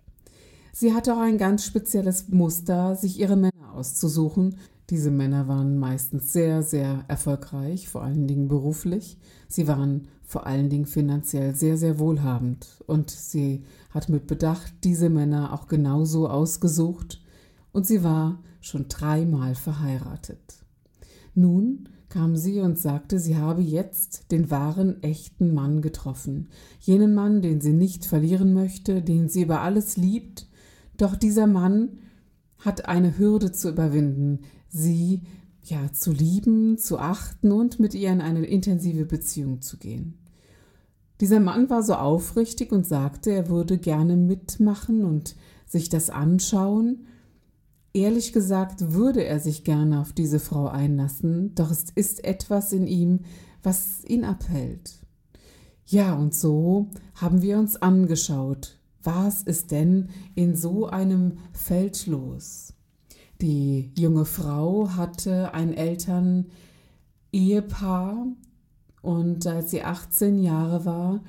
Sie 0.80 0.94
hatte 0.94 1.12
auch 1.12 1.20
ein 1.20 1.36
ganz 1.36 1.66
spezielles 1.66 2.30
Muster, 2.30 2.96
sich 2.96 3.20
ihre 3.20 3.36
Männer 3.36 3.74
auszusuchen, 3.74 4.56
diese 4.88 5.10
Männer 5.10 5.46
waren 5.46 5.78
meistens 5.78 6.32
sehr, 6.32 6.62
sehr 6.62 7.04
erfolgreich, 7.06 7.90
vor 7.90 8.02
allen 8.02 8.26
Dingen 8.26 8.48
beruflich. 8.48 9.18
Sie 9.46 9.68
waren 9.68 10.08
vor 10.24 10.46
allen 10.46 10.70
Dingen 10.70 10.86
finanziell 10.86 11.54
sehr, 11.54 11.76
sehr 11.76 11.98
wohlhabend. 11.98 12.66
Und 12.86 13.10
sie 13.10 13.62
hat 13.90 14.08
mit 14.08 14.26
Bedacht 14.26 14.72
diese 14.82 15.10
Männer 15.10 15.52
auch 15.52 15.68
genauso 15.68 16.30
ausgesucht. 16.30 17.20
Und 17.72 17.86
sie 17.86 18.02
war 18.02 18.38
schon 18.62 18.86
dreimal 18.88 19.56
verheiratet. 19.56 20.64
Nun 21.34 21.90
kam 22.08 22.38
sie 22.38 22.60
und 22.60 22.78
sagte, 22.78 23.18
sie 23.18 23.36
habe 23.36 23.60
jetzt 23.60 24.32
den 24.32 24.50
wahren, 24.50 25.02
echten 25.02 25.52
Mann 25.52 25.82
getroffen. 25.82 26.48
Jenen 26.80 27.14
Mann, 27.14 27.42
den 27.42 27.60
sie 27.60 27.74
nicht 27.74 28.06
verlieren 28.06 28.54
möchte, 28.54 29.02
den 29.02 29.28
sie 29.28 29.42
über 29.42 29.60
alles 29.60 29.98
liebt. 29.98 30.46
Doch 31.00 31.16
dieser 31.16 31.46
Mann 31.46 31.98
hat 32.58 32.84
eine 32.84 33.16
Hürde 33.16 33.52
zu 33.52 33.70
überwinden, 33.70 34.40
sie 34.68 35.22
ja 35.62 35.90
zu 35.94 36.12
lieben, 36.12 36.76
zu 36.76 36.98
achten 36.98 37.52
und 37.52 37.80
mit 37.80 37.94
ihr 37.94 38.12
in 38.12 38.20
eine 38.20 38.44
intensive 38.44 39.06
Beziehung 39.06 39.62
zu 39.62 39.78
gehen. 39.78 40.18
Dieser 41.22 41.40
Mann 41.40 41.70
war 41.70 41.82
so 41.82 41.94
aufrichtig 41.94 42.70
und 42.70 42.86
sagte, 42.86 43.30
er 43.30 43.48
würde 43.48 43.78
gerne 43.78 44.16
mitmachen 44.18 45.06
und 45.06 45.36
sich 45.64 45.88
das 45.88 46.10
anschauen. 46.10 47.06
Ehrlich 47.94 48.34
gesagt 48.34 48.92
würde 48.92 49.24
er 49.24 49.40
sich 49.40 49.64
gerne 49.64 50.00
auf 50.00 50.12
diese 50.12 50.38
Frau 50.38 50.68
einlassen, 50.68 51.54
doch 51.54 51.70
es 51.70 51.86
ist 51.94 52.24
etwas 52.24 52.74
in 52.74 52.86
ihm, 52.86 53.20
was 53.62 54.04
ihn 54.04 54.24
abhält. 54.24 54.98
Ja, 55.86 56.14
und 56.14 56.34
so 56.34 56.90
haben 57.14 57.40
wir 57.40 57.58
uns 57.58 57.80
angeschaut, 57.80 58.79
was 59.02 59.42
ist 59.42 59.70
denn 59.70 60.08
in 60.34 60.54
so 60.54 60.86
einem 60.86 61.38
Feld 61.52 62.06
los? 62.06 62.74
Die 63.40 63.90
junge 63.96 64.26
Frau 64.26 64.90
hatte 64.90 65.54
ein 65.54 65.72
Eltern-Ehepaar 65.72 68.26
und 69.02 69.46
als 69.46 69.70
sie 69.70 69.82
18 69.82 70.42
Jahre 70.42 70.84
war, 70.84 71.20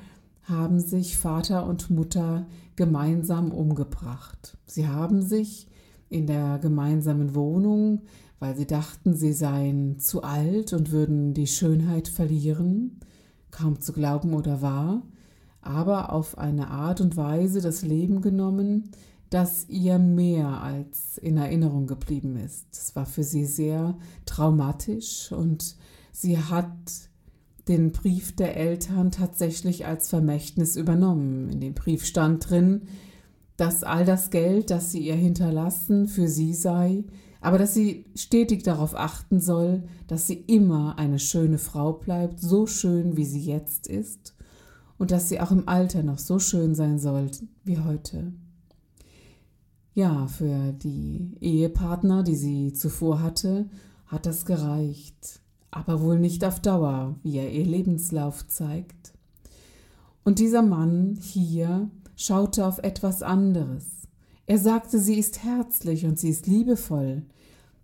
haben 0.44 0.80
sich 0.80 1.18
Vater 1.18 1.66
und 1.66 1.90
Mutter 1.90 2.48
gemeinsam 2.76 3.52
umgebracht. 3.52 4.58
Sie 4.66 4.88
haben 4.88 5.22
sich 5.22 5.68
in 6.10 6.28
der 6.28 6.60
gemeinsamen 6.60 7.36
Wohnung, 7.36 8.02
weil 8.40 8.58
sie 8.58 8.68
dachten, 8.68 9.14
sie 9.14 9.34
seien 9.34 10.00
zu 10.00 10.24
alt 10.24 10.74
und 10.74 10.92
würden 10.92 11.34
die 11.34 11.48
Schönheit 11.48 12.10
verlieren, 12.10 13.00
kaum 13.52 13.80
zu 13.80 13.94
glauben 13.94 14.34
oder 14.34 14.62
wahr, 14.62 15.04
aber 15.62 16.12
auf 16.12 16.38
eine 16.38 16.70
Art 16.70 17.02
und 17.02 17.18
Weise 17.18 17.62
das 17.62 17.82
Leben 17.82 18.22
genommen, 18.22 18.92
das 19.30 19.66
ihr 19.70 19.98
mehr 19.98 20.62
als 20.62 21.18
in 21.18 21.38
Erinnerung 21.38 21.88
geblieben 21.88 22.36
ist. 22.36 22.68
Es 22.74 22.96
war 22.96 23.06
für 23.06 23.24
sie 23.24 23.46
sehr 23.46 23.98
traumatisch 24.26 25.32
und 25.32 25.78
sie 26.12 26.38
hat 26.38 26.68
den 27.68 27.92
Brief 27.92 28.36
der 28.36 28.58
Eltern 28.58 29.12
tatsächlich 29.12 29.86
als 29.86 30.10
Vermächtnis 30.10 30.76
übernommen. 30.76 31.50
In 31.50 31.62
dem 31.62 31.74
Brief 31.74 32.06
stand 32.06 32.50
drin, 32.50 32.82
dass 33.56 33.84
all 33.84 34.06
das 34.06 34.32
Geld, 34.32 34.70
das 34.70 34.92
sie 34.92 35.00
ihr 35.00 35.16
hinterlassen, 35.16 36.08
für 36.08 36.28
sie 36.28 36.54
sei, 36.54 37.04
aber 37.40 37.58
dass 37.58 37.74
sie 37.74 38.06
stetig 38.16 38.64
darauf 38.64 38.96
achten 38.96 39.40
soll, 39.40 39.84
dass 40.08 40.28
sie 40.28 40.44
immer 40.48 40.98
eine 40.98 41.20
schöne 41.20 41.58
Frau 41.58 41.94
bleibt, 41.94 42.40
so 42.40 42.68
schön 42.68 43.18
wie 43.18 43.26
sie 43.26 43.42
jetzt 43.42 43.88
ist, 43.88 44.36
und 45.02 45.10
dass 45.10 45.30
sie 45.30 45.40
auch 45.40 45.50
im 45.50 45.68
Alter 45.68 46.04
noch 46.04 46.20
so 46.20 46.38
schön 46.38 46.76
sein 46.76 47.00
soll 47.00 47.32
wie 47.64 47.80
heute. 47.80 48.34
Ja, 49.96 50.28
für 50.28 50.74
die 50.74 51.38
Ehepartner, 51.42 52.22
die 52.22 52.36
sie 52.36 52.74
zuvor 52.74 53.20
hatte, 53.20 53.68
hat 54.06 54.28
das 54.28 54.46
gereicht, 54.46 55.42
aber 55.72 56.04
wohl 56.04 56.20
nicht 56.20 56.46
auf 56.46 56.60
Dauer, 56.60 57.16
wie 57.24 57.40
er 57.40 57.52
ihr 57.52 57.66
Lebenslauf 57.66 58.48
zeigt. 58.48 59.14
Und 60.24 60.38
dieser 60.38 60.62
Mann 60.62 61.18
hier 61.20 61.90
schaute 62.16 62.64
auf 62.68 62.78
etwas 62.78 63.24
anderes. 63.24 64.08
Er 64.46 64.60
sagte, 64.60 65.00
sie 65.00 65.16
ist 65.16 65.44
herzlich 65.44 66.06
und 66.06 66.20
sie 66.20 66.30
ist 66.30 66.46
liebevoll, 66.46 67.24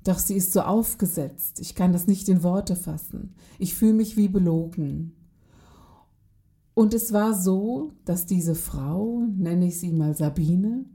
doch 0.04 0.20
sie 0.20 0.36
ist 0.36 0.54
so 0.54 0.62
aufgesetzt, 0.62 1.62
ich 1.62 1.74
kann 1.74 1.94
das 1.94 2.06
nicht 2.06 2.30
in 2.30 2.44
Worte 2.44 2.76
fassen, 2.76 3.34
ich 3.58 3.74
fühle 3.74 3.94
mich 3.94 4.18
wie 4.18 4.28
belogen. 4.28 5.17
Und 6.78 6.94
es 6.94 7.12
war 7.12 7.34
so, 7.34 7.94
dass 8.06 8.28
diese 8.28 8.54
Frau, 8.54 9.24
nenne 9.36 9.66
ich 9.66 9.80
sie 9.80 9.92
mal 9.92 10.16
Sabine, 10.16 10.86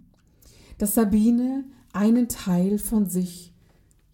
dass 0.78 0.94
Sabine 0.94 1.64
einen 1.92 2.28
Teil 2.28 2.78
von 2.78 3.06
sich 3.06 3.52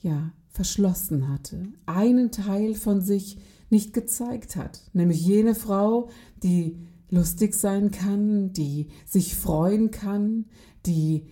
ja 0.00 0.32
verschlossen 0.48 1.28
hatte, 1.28 1.64
einen 1.84 2.30
Teil 2.30 2.74
von 2.74 3.02
sich 3.02 3.36
nicht 3.68 3.92
gezeigt 3.92 4.56
hat, 4.56 4.80
nämlich 4.94 5.20
jene 5.20 5.54
Frau, 5.54 6.08
die 6.42 6.78
lustig 7.10 7.54
sein 7.54 7.90
kann, 7.90 8.54
die 8.54 8.86
sich 9.04 9.36
freuen 9.36 9.90
kann, 9.90 10.46
die 10.86 11.26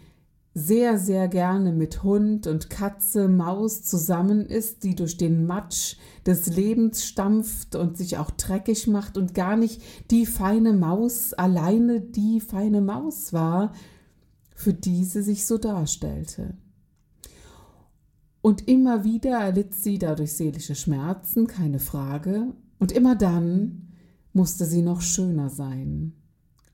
sehr, 0.59 0.99
sehr 0.99 1.29
gerne 1.29 1.71
mit 1.71 2.03
Hund 2.03 2.47
und 2.47 2.71
Katze, 2.71 3.29
Maus 3.29 3.83
zusammen 3.83 4.47
ist, 4.47 4.85
die 4.85 4.95
durch 4.95 5.19
den 5.19 5.47
Matsch 5.47 5.97
des 6.25 6.47
Lebens 6.47 7.05
stampft 7.05 7.77
und 7.77 7.99
sich 7.99 8.17
auch 8.17 8.31
dreckig 8.31 8.87
macht 8.87 9.19
und 9.19 9.35
gar 9.35 9.59
nicht 9.59 9.83
die 10.11 10.25
feine 10.25 10.73
Maus 10.73 11.35
alleine 11.35 12.01
die 12.01 12.41
feine 12.41 12.81
Maus 12.81 13.35
war, 13.35 13.75
für 14.55 14.73
diese 14.73 15.23
sich 15.23 15.45
so 15.45 15.59
darstellte. 15.59 16.57
Und 18.41 18.67
immer 18.67 19.05
wieder 19.05 19.39
erlitt 19.39 19.75
sie 19.75 19.99
dadurch 19.99 20.33
seelische 20.33 20.75
Schmerzen, 20.75 21.47
keine 21.47 21.81
Frage, 21.81 22.55
und 22.79 22.93
immer 22.93 23.15
dann 23.15 23.93
musste 24.33 24.65
sie 24.65 24.81
noch 24.81 25.03
schöner 25.03 25.51
sein. 25.51 26.15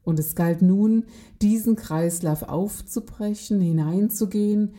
Und 0.04 0.18
es 0.18 0.34
galt 0.34 0.62
nun, 0.62 1.04
diesen 1.40 1.76
Kreislauf 1.76 2.42
aufzubrechen, 2.42 3.60
hineinzugehen 3.60 4.74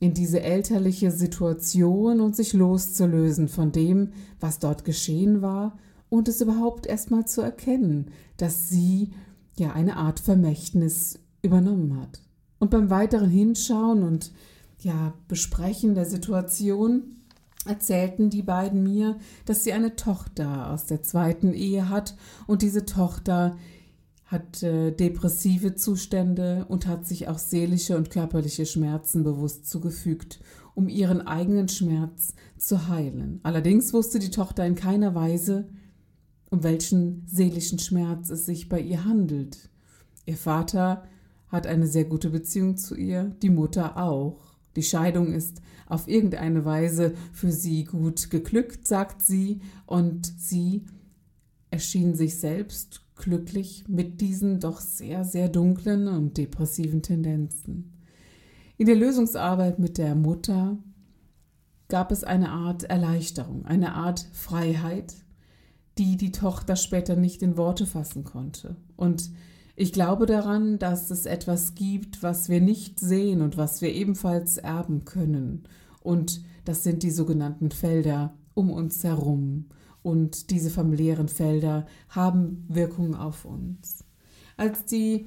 in 0.00 0.14
diese 0.14 0.40
elterliche 0.40 1.10
Situation 1.10 2.20
und 2.20 2.36
sich 2.36 2.52
loszulösen 2.52 3.48
von 3.48 3.72
dem, 3.72 4.12
was 4.38 4.60
dort 4.60 4.84
geschehen 4.84 5.42
war 5.42 5.76
und 6.08 6.28
es 6.28 6.40
überhaupt 6.40 6.86
erstmal 6.86 7.26
zu 7.26 7.40
erkennen, 7.40 8.10
dass 8.36 8.68
sie 8.68 9.10
ja 9.56 9.72
eine 9.72 9.96
Art 9.96 10.20
Vermächtnis 10.20 11.18
übernommen 11.42 12.00
hat. 12.00 12.20
Und 12.58 12.70
beim 12.70 12.90
weiteren 12.90 13.30
Hinschauen 13.30 14.02
und 14.02 14.32
ja, 14.80 15.12
Besprechen 15.26 15.94
der 15.94 16.06
Situation 16.06 17.16
erzählten 17.66 18.30
die 18.30 18.42
beiden 18.42 18.82
mir, 18.82 19.18
dass 19.44 19.64
sie 19.64 19.72
eine 19.72 19.96
Tochter 19.96 20.70
aus 20.70 20.86
der 20.86 21.02
zweiten 21.02 21.52
Ehe 21.52 21.88
hat 21.88 22.16
und 22.46 22.62
diese 22.62 22.86
Tochter 22.86 23.56
hat 24.28 24.62
äh, 24.62 24.92
depressive 24.92 25.74
Zustände 25.74 26.66
und 26.68 26.86
hat 26.86 27.06
sich 27.06 27.28
auch 27.28 27.38
seelische 27.38 27.96
und 27.96 28.10
körperliche 28.10 28.66
Schmerzen 28.66 29.24
bewusst 29.24 29.68
zugefügt, 29.68 30.38
um 30.74 30.88
ihren 30.88 31.26
eigenen 31.26 31.68
Schmerz 31.68 32.34
zu 32.58 32.88
heilen. 32.88 33.40
Allerdings 33.42 33.94
wusste 33.94 34.18
die 34.18 34.30
Tochter 34.30 34.66
in 34.66 34.74
keiner 34.74 35.14
Weise, 35.14 35.68
um 36.50 36.62
welchen 36.62 37.26
seelischen 37.26 37.78
Schmerz 37.78 38.28
es 38.28 38.44
sich 38.44 38.68
bei 38.68 38.80
ihr 38.80 39.06
handelt. 39.06 39.70
Ihr 40.26 40.36
Vater 40.36 41.04
hat 41.48 41.66
eine 41.66 41.86
sehr 41.86 42.04
gute 42.04 42.28
Beziehung 42.28 42.76
zu 42.76 42.96
ihr, 42.96 43.34
die 43.42 43.50
Mutter 43.50 43.96
auch. 43.96 44.58
Die 44.76 44.82
Scheidung 44.82 45.32
ist 45.32 45.62
auf 45.86 46.06
irgendeine 46.06 46.66
Weise 46.66 47.14
für 47.32 47.50
sie 47.50 47.84
gut 47.84 48.28
geglückt, 48.28 48.86
sagt 48.86 49.22
sie, 49.22 49.62
und 49.86 50.26
sie 50.26 50.84
erschien 51.70 52.14
sich 52.14 52.38
selbst 52.38 53.07
glücklich 53.18 53.84
mit 53.86 54.20
diesen 54.20 54.60
doch 54.60 54.80
sehr, 54.80 55.24
sehr 55.24 55.48
dunklen 55.48 56.08
und 56.08 56.38
depressiven 56.38 57.02
Tendenzen. 57.02 57.92
In 58.76 58.86
der 58.86 58.96
Lösungsarbeit 58.96 59.78
mit 59.78 59.98
der 59.98 60.14
Mutter 60.14 60.78
gab 61.88 62.12
es 62.12 62.24
eine 62.24 62.50
Art 62.50 62.84
Erleichterung, 62.84 63.66
eine 63.66 63.94
Art 63.94 64.26
Freiheit, 64.32 65.14
die 65.98 66.16
die 66.16 66.32
Tochter 66.32 66.76
später 66.76 67.16
nicht 67.16 67.42
in 67.42 67.56
Worte 67.56 67.86
fassen 67.86 68.24
konnte. 68.24 68.76
Und 68.96 69.30
Ich 69.80 69.92
glaube 69.92 70.26
daran, 70.26 70.80
dass 70.80 71.08
es 71.12 71.24
etwas 71.24 71.76
gibt, 71.76 72.24
was 72.24 72.48
wir 72.48 72.60
nicht 72.60 72.98
sehen 72.98 73.42
und 73.42 73.56
was 73.56 73.80
wir 73.80 73.94
ebenfalls 73.94 74.56
erben 74.56 75.04
können. 75.04 75.68
Und 76.00 76.42
das 76.64 76.82
sind 76.82 77.04
die 77.04 77.12
sogenannten 77.12 77.70
Felder 77.70 78.34
um 78.54 78.72
uns 78.72 79.04
herum. 79.04 79.66
Und 80.02 80.50
diese 80.50 80.70
familiären 80.70 81.28
Felder 81.28 81.86
haben 82.08 82.64
Wirkung 82.68 83.14
auf 83.14 83.44
uns. 83.44 84.04
Als 84.56 84.84
die, 84.84 85.26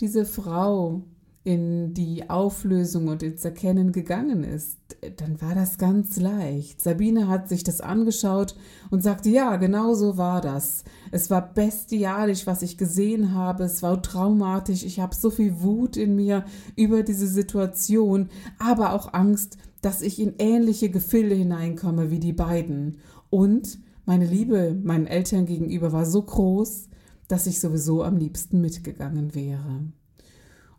diese 0.00 0.24
Frau 0.24 1.02
in 1.44 1.92
die 1.92 2.30
Auflösung 2.30 3.08
und 3.08 3.22
ins 3.22 3.44
Erkennen 3.44 3.92
gegangen 3.92 4.44
ist, 4.44 4.78
dann 5.18 5.42
war 5.42 5.54
das 5.54 5.76
ganz 5.76 6.16
leicht. 6.16 6.80
Sabine 6.80 7.28
hat 7.28 7.50
sich 7.50 7.62
das 7.62 7.82
angeschaut 7.82 8.56
und 8.90 9.02
sagte, 9.02 9.28
ja, 9.28 9.56
genau 9.56 9.92
so 9.92 10.16
war 10.16 10.40
das. 10.40 10.84
Es 11.10 11.28
war 11.28 11.52
bestialisch, 11.52 12.46
was 12.46 12.62
ich 12.62 12.78
gesehen 12.78 13.34
habe. 13.34 13.64
Es 13.64 13.82
war 13.82 14.00
traumatisch. 14.00 14.84
Ich 14.84 15.00
habe 15.00 15.14
so 15.14 15.28
viel 15.28 15.60
Wut 15.60 15.98
in 15.98 16.16
mir 16.16 16.46
über 16.76 17.02
diese 17.02 17.26
Situation, 17.26 18.30
aber 18.58 18.94
auch 18.94 19.12
Angst, 19.12 19.58
dass 19.82 20.00
ich 20.00 20.18
in 20.18 20.36
ähnliche 20.38 20.88
Gefilde 20.88 21.34
hineinkomme 21.34 22.10
wie 22.10 22.20
die 22.20 22.32
beiden. 22.32 22.96
Und 23.28 23.78
meine 24.06 24.26
Liebe 24.26 24.78
meinen 24.82 25.06
Eltern 25.06 25.46
gegenüber 25.46 25.92
war 25.92 26.06
so 26.06 26.22
groß, 26.22 26.88
dass 27.28 27.46
ich 27.46 27.60
sowieso 27.60 28.02
am 28.02 28.16
liebsten 28.16 28.60
mitgegangen 28.60 29.34
wäre. 29.34 29.80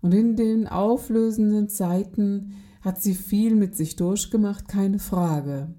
Und 0.02 0.14
in 0.14 0.36
den 0.36 0.68
auflösenden 0.68 1.70
Zeiten 1.70 2.54
hat 2.82 3.02
sie 3.02 3.16
viel 3.16 3.56
mit 3.56 3.76
sich 3.76 3.96
durchgemacht, 3.96 4.68
keine 4.68 5.00
Frage. 5.00 5.74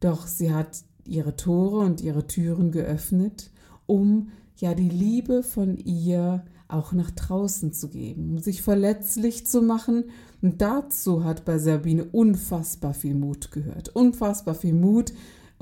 Doch 0.00 0.26
sie 0.26 0.52
hat 0.52 0.84
ihre 1.06 1.36
Tore 1.36 1.78
und 1.78 2.02
ihre 2.02 2.26
Türen 2.26 2.70
geöffnet, 2.70 3.50
um 3.86 4.28
ja 4.56 4.74
die 4.74 4.90
Liebe 4.90 5.42
von 5.42 5.78
ihr 5.78 6.44
auch 6.68 6.92
nach 6.92 7.10
draußen 7.10 7.72
zu 7.72 7.88
geben, 7.88 8.30
um 8.30 8.38
sich 8.38 8.62
verletzlich 8.62 9.46
zu 9.46 9.62
machen. 9.62 10.04
Und 10.40 10.60
dazu 10.60 11.24
hat 11.24 11.44
bei 11.44 11.58
Sabine 11.58 12.04
unfassbar 12.04 12.94
viel 12.94 13.14
Mut 13.14 13.50
gehört. 13.50 13.90
Unfassbar 13.90 14.54
viel 14.54 14.74
Mut, 14.74 15.12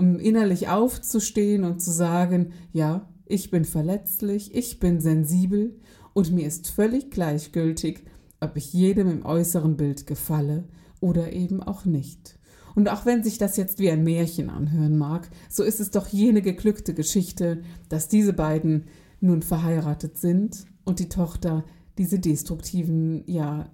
um 0.00 0.18
innerlich 0.18 0.68
aufzustehen 0.68 1.62
und 1.62 1.82
zu 1.82 1.90
sagen, 1.90 2.54
ja, 2.72 3.06
ich 3.26 3.50
bin 3.50 3.66
verletzlich, 3.66 4.54
ich 4.54 4.80
bin 4.80 4.98
sensibel 4.98 5.78
und 6.14 6.32
mir 6.32 6.46
ist 6.46 6.70
völlig 6.70 7.10
gleichgültig, 7.10 8.04
ob 8.40 8.56
ich 8.56 8.72
jedem 8.72 9.10
im 9.10 9.26
äußeren 9.26 9.76
Bild 9.76 10.06
gefalle 10.06 10.64
oder 11.00 11.34
eben 11.34 11.62
auch 11.62 11.84
nicht. 11.84 12.38
Und 12.74 12.88
auch 12.88 13.04
wenn 13.04 13.22
sich 13.22 13.36
das 13.36 13.58
jetzt 13.58 13.78
wie 13.78 13.90
ein 13.90 14.02
Märchen 14.02 14.48
anhören 14.48 14.96
mag, 14.96 15.28
so 15.50 15.64
ist 15.64 15.80
es 15.80 15.90
doch 15.90 16.08
jene 16.08 16.40
geglückte 16.40 16.94
Geschichte, 16.94 17.60
dass 17.90 18.08
diese 18.08 18.32
beiden 18.32 18.84
nun 19.20 19.42
verheiratet 19.42 20.16
sind 20.16 20.64
und 20.84 20.98
die 20.98 21.10
Tochter 21.10 21.62
diese 21.98 22.18
destruktiven, 22.18 23.22
ja, 23.26 23.70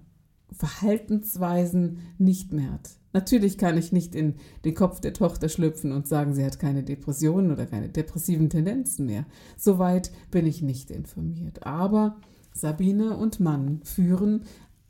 Verhaltensweisen 0.51 1.99
nicht 2.17 2.51
mehr 2.51 2.73
hat. 2.73 2.89
Natürlich 3.13 3.57
kann 3.57 3.77
ich 3.77 3.91
nicht 3.91 4.15
in 4.15 4.35
den 4.65 4.75
Kopf 4.75 4.99
der 4.99 5.13
Tochter 5.13 5.49
schlüpfen 5.49 5.91
und 5.91 6.07
sagen, 6.07 6.33
sie 6.33 6.43
hat 6.43 6.59
keine 6.59 6.83
Depressionen 6.83 7.51
oder 7.51 7.65
keine 7.65 7.89
depressiven 7.89 8.49
Tendenzen 8.49 9.05
mehr. 9.05 9.25
Soweit 9.55 10.11
bin 10.29 10.45
ich 10.45 10.61
nicht 10.61 10.91
informiert. 10.91 11.65
Aber 11.65 12.17
Sabine 12.53 13.17
und 13.17 13.39
Mann 13.39 13.81
führen 13.83 14.43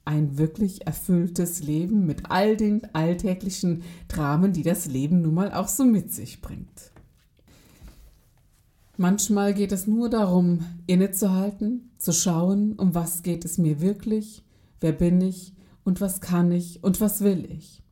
ein 0.05 0.37
wirklich 0.37 0.87
erfülltes 0.87 1.61
Leben 1.61 2.05
mit 2.05 2.31
all 2.31 2.55
den 2.55 2.83
alltäglichen 2.95 3.83
Dramen, 4.07 4.53
die 4.53 4.63
das 4.63 4.87
Leben 4.87 5.21
nun 5.21 5.33
mal 5.33 5.53
auch 5.53 5.67
so 5.67 5.83
mit 5.83 6.13
sich 6.13 6.41
bringt. 6.41 6.91
Manchmal 8.95 9.53
geht 9.53 9.71
es 9.71 9.85
nur 9.85 10.09
darum, 10.09 10.65
innezuhalten, 10.87 11.91
zu 11.97 12.13
schauen, 12.13 12.73
um 12.73 12.95
was 12.95 13.21
geht 13.21 13.45
es 13.45 13.57
mir 13.57 13.79
wirklich, 13.79 14.43
wer 14.79 14.93
bin 14.93 15.21
ich 15.21 15.53
und 15.83 16.01
was 16.01 16.19
kann 16.19 16.51
ich 16.51 16.83
und 16.83 16.99
was 16.99 17.21
will 17.21 17.45
ich. 17.51 17.83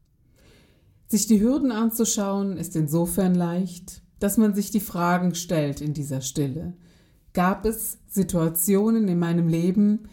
Sich 1.07 1.27
die 1.27 1.39
Hürden 1.39 1.71
anzuschauen 1.71 2.57
ist 2.57 2.75
insofern 2.75 3.35
leicht, 3.35 4.01
dass 4.19 4.37
man 4.37 4.55
sich 4.55 4.71
die 4.71 4.79
Fragen 4.79 5.35
stellt 5.35 5.81
in 5.81 5.93
dieser 5.93 6.21
Stille. 6.21 6.73
Gab 7.33 7.65
es 7.65 7.99
Situationen 8.07 9.07
in 9.07 9.19
meinem 9.19 9.47
Leben, 9.47 10.07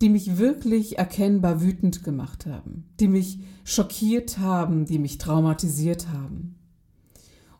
die 0.00 0.08
mich 0.08 0.38
wirklich 0.38 0.98
erkennbar 0.98 1.60
wütend 1.60 2.04
gemacht 2.04 2.46
haben, 2.46 2.88
die 3.00 3.08
mich 3.08 3.40
schockiert 3.64 4.38
haben, 4.38 4.86
die 4.86 4.98
mich 4.98 5.18
traumatisiert 5.18 6.08
haben? 6.08 6.56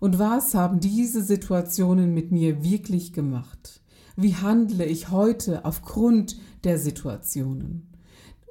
Und 0.00 0.18
was 0.18 0.54
haben 0.54 0.80
diese 0.80 1.22
Situationen 1.22 2.14
mit 2.14 2.32
mir 2.32 2.62
wirklich 2.62 3.12
gemacht? 3.12 3.80
Wie 4.16 4.36
handle 4.36 4.84
ich 4.84 5.10
heute 5.10 5.64
aufgrund 5.64 6.36
der 6.62 6.78
Situationen? 6.78 7.93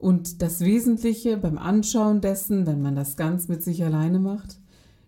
Und 0.04 0.42
das 0.42 0.60
Wesentliche 0.60 1.38
beim 1.38 1.58
Anschauen 1.58 2.20
dessen, 2.20 2.68
wenn 2.68 2.82
man 2.82 2.94
das 2.94 3.16
ganz 3.16 3.48
mit 3.48 3.63
sich 3.63 3.86
alleine 3.86 4.20
macht, 4.20 4.60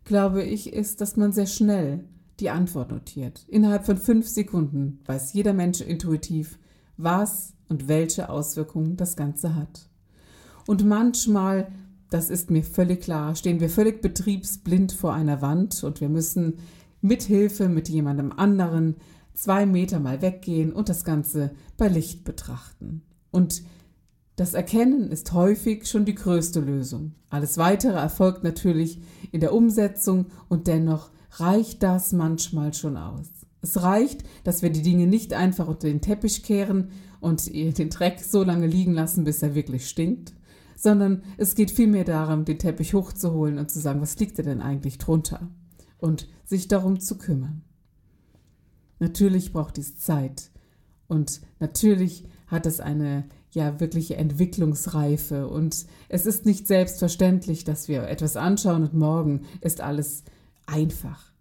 glaube 0.05 0.41
ich, 0.41 0.71
ist, 0.71 1.01
dass 1.01 1.17
man 1.17 1.34
sehr 1.34 1.47
schnell 1.47 2.05
die 2.39 2.49
Antwort 2.49 2.91
notiert. 2.91 3.43
Innerhalb 3.49 3.86
von 3.86 3.97
fünf 3.97 4.25
Sekunden 4.25 5.01
weiß 5.05 5.34
jeder 5.34 5.51
Mensch 5.51 5.81
intuitiv, 5.81 6.58
was 6.95 7.55
und 7.67 7.89
welche 7.89 8.29
Auswirkungen 8.29 8.95
das 8.95 9.17
Ganze 9.17 9.53
hat. 9.53 9.89
Und 10.65 10.86
manchmal, 10.86 11.67
das 12.10 12.29
ist 12.29 12.49
mir 12.49 12.63
völlig 12.63 13.01
klar, 13.01 13.36
stehen 13.36 13.60
wir 13.60 13.69
völlig 13.69 14.01
betriebsblind 14.01 14.93
vor 14.93 15.13
einer 15.13 15.41
Wand 15.41 15.84
und 15.84 15.99
wir 15.99 16.08
müssen 16.08 16.60
mit 17.01 17.23
Hilfe 17.23 17.67
mit 17.67 17.89
jemandem 17.89 18.31
anderen 18.31 18.95
zwei 19.34 19.65
Meter 19.65 19.99
mal 19.99 20.21
weggehen 20.21 20.71
und 20.71 20.88
das 20.88 21.03
Ganze 21.03 21.51
bei 21.75 21.89
Licht 21.89 22.23
betrachten. 22.23 23.01
Und 23.29 23.62
das 24.35 24.53
Erkennen 24.53 25.11
ist 25.11 25.31
häufig 25.33 25.87
schon 25.87 26.05
die 26.05 26.15
größte 26.15 26.59
Lösung. 26.59 27.13
Alles 27.29 27.57
Weitere 27.57 27.97
erfolgt 27.97 28.43
natürlich 28.43 29.01
in 29.31 29.39
der 29.39 29.53
Umsetzung 29.53 30.27
und 30.49 30.67
dennoch 30.67 31.09
reicht 31.31 31.83
das 31.83 32.11
manchmal 32.11 32.73
schon 32.73 32.97
aus. 32.97 33.29
Es 33.61 33.81
reicht, 33.81 34.23
dass 34.43 34.61
wir 34.61 34.69
die 34.69 34.81
Dinge 34.81 35.07
nicht 35.07 35.33
einfach 35.33 35.67
unter 35.67 35.87
den 35.87 36.01
Teppich 36.01 36.43
kehren 36.43 36.89
und 37.19 37.47
den 37.53 37.89
Dreck 37.89 38.19
so 38.19 38.43
lange 38.43 38.67
liegen 38.67 38.93
lassen, 38.93 39.23
bis 39.23 39.41
er 39.41 39.55
wirklich 39.55 39.89
stinkt, 39.89 40.33
sondern 40.75 41.23
es 41.37 41.55
geht 41.55 41.71
vielmehr 41.71 42.03
darum, 42.03 42.45
den 42.45 42.59
Teppich 42.59 42.93
hochzuholen 42.93 43.57
und 43.57 43.71
zu 43.71 43.79
sagen, 43.79 44.01
was 44.01 44.19
liegt 44.19 44.37
denn 44.37 44.61
eigentlich 44.61 44.97
drunter 44.97 45.49
und 45.97 46.27
sich 46.43 46.67
darum 46.67 46.99
zu 46.99 47.17
kümmern. 47.17 47.63
Natürlich 48.99 49.51
braucht 49.51 49.77
dies 49.77 49.97
Zeit 49.97 50.51
und 51.07 51.41
natürlich 51.59 52.25
hat 52.47 52.65
es 52.65 52.79
eine 52.79 53.25
ja 53.55 53.79
wirkliche 53.79 54.17
Entwicklungsreife. 54.17 55.47
Und 55.47 55.85
es 56.09 56.25
ist 56.25 56.45
nicht 56.45 56.67
selbstverständlich, 56.67 57.63
dass 57.63 57.87
wir 57.87 58.03
etwas 58.03 58.35
anschauen 58.35 58.83
und 58.83 58.93
morgen 58.93 59.41
ist 59.61 59.81
alles 59.81 60.23
einfach. 60.67 61.34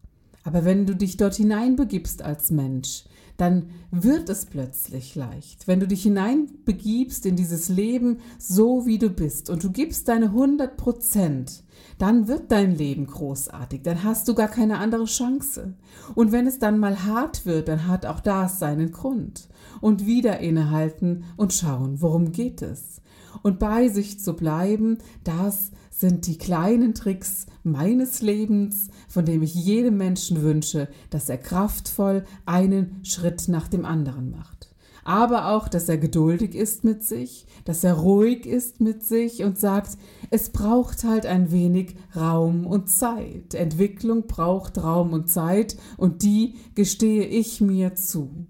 Aber 0.44 0.64
wenn 0.64 0.86
du 0.86 0.94
dich 0.94 1.16
dort 1.16 1.34
hineinbegibst 1.34 2.22
als 2.22 2.50
Mensch, 2.50 3.04
dann 3.36 3.70
wird 3.90 4.28
es 4.28 4.46
plötzlich 4.46 5.14
leicht. 5.16 5.66
Wenn 5.66 5.80
du 5.80 5.88
dich 5.88 6.02
hineinbegibst 6.04 7.26
in 7.26 7.34
dieses 7.34 7.68
Leben 7.68 8.18
so, 8.38 8.86
wie 8.86 8.98
du 8.98 9.10
bist 9.10 9.50
und 9.50 9.64
du 9.64 9.72
gibst 9.72 10.08
deine 10.08 10.26
100 10.26 10.76
Prozent, 10.76 11.64
dann 11.98 12.28
wird 12.28 12.52
dein 12.52 12.76
Leben 12.76 13.06
großartig, 13.06 13.82
dann 13.82 14.04
hast 14.04 14.28
du 14.28 14.34
gar 14.34 14.48
keine 14.48 14.78
andere 14.78 15.04
Chance. 15.04 15.74
Und 16.14 16.32
wenn 16.32 16.46
es 16.46 16.58
dann 16.58 16.78
mal 16.78 17.04
hart 17.04 17.46
wird, 17.46 17.68
dann 17.68 17.88
hat 17.88 18.06
auch 18.06 18.20
das 18.20 18.58
seinen 18.58 18.92
Grund. 18.92 19.48
Und 19.80 20.06
wieder 20.06 20.38
innehalten 20.38 21.24
und 21.36 21.52
schauen, 21.52 22.00
worum 22.00 22.32
geht 22.32 22.62
es. 22.62 23.00
Und 23.42 23.58
bei 23.58 23.88
sich 23.88 24.20
zu 24.20 24.34
bleiben, 24.34 24.98
das 25.22 25.70
sind 25.90 26.26
die 26.26 26.38
kleinen 26.38 26.94
Tricks 26.94 27.46
meines 27.62 28.20
Lebens, 28.20 28.88
von 29.08 29.24
dem 29.24 29.42
ich 29.42 29.54
jedem 29.54 29.96
Menschen 29.96 30.42
wünsche, 30.42 30.88
dass 31.10 31.28
er 31.28 31.38
kraftvoll 31.38 32.24
einen 32.46 33.00
Schritt 33.04 33.48
nach 33.48 33.68
dem 33.68 33.84
anderen 33.84 34.30
macht 34.30 34.74
aber 35.04 35.50
auch, 35.50 35.68
dass 35.68 35.88
er 35.88 35.98
geduldig 35.98 36.54
ist 36.54 36.82
mit 36.82 37.04
sich, 37.04 37.46
dass 37.64 37.84
er 37.84 37.94
ruhig 37.94 38.46
ist 38.46 38.80
mit 38.80 39.04
sich 39.04 39.44
und 39.44 39.58
sagt, 39.58 39.98
es 40.30 40.50
braucht 40.50 41.04
halt 41.04 41.26
ein 41.26 41.52
wenig 41.52 41.94
Raum 42.16 42.66
und 42.66 42.90
Zeit. 42.90 43.54
Entwicklung 43.54 44.26
braucht 44.26 44.82
Raum 44.82 45.12
und 45.12 45.28
Zeit 45.28 45.76
und 45.98 46.22
die 46.22 46.54
gestehe 46.74 47.26
ich 47.26 47.60
mir 47.60 47.94
zu. 47.94 48.46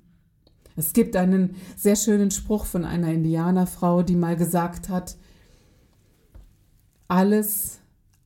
Es 0.76 0.92
gibt 0.92 1.16
einen 1.16 1.56
sehr 1.76 1.96
schönen 1.96 2.30
Spruch 2.30 2.64
von 2.64 2.84
einer 2.84 3.12
Indianerfrau, 3.12 4.02
die 4.02 4.16
mal 4.16 4.36
gesagt 4.36 4.88
hat, 4.88 5.16
alles, 7.06 7.80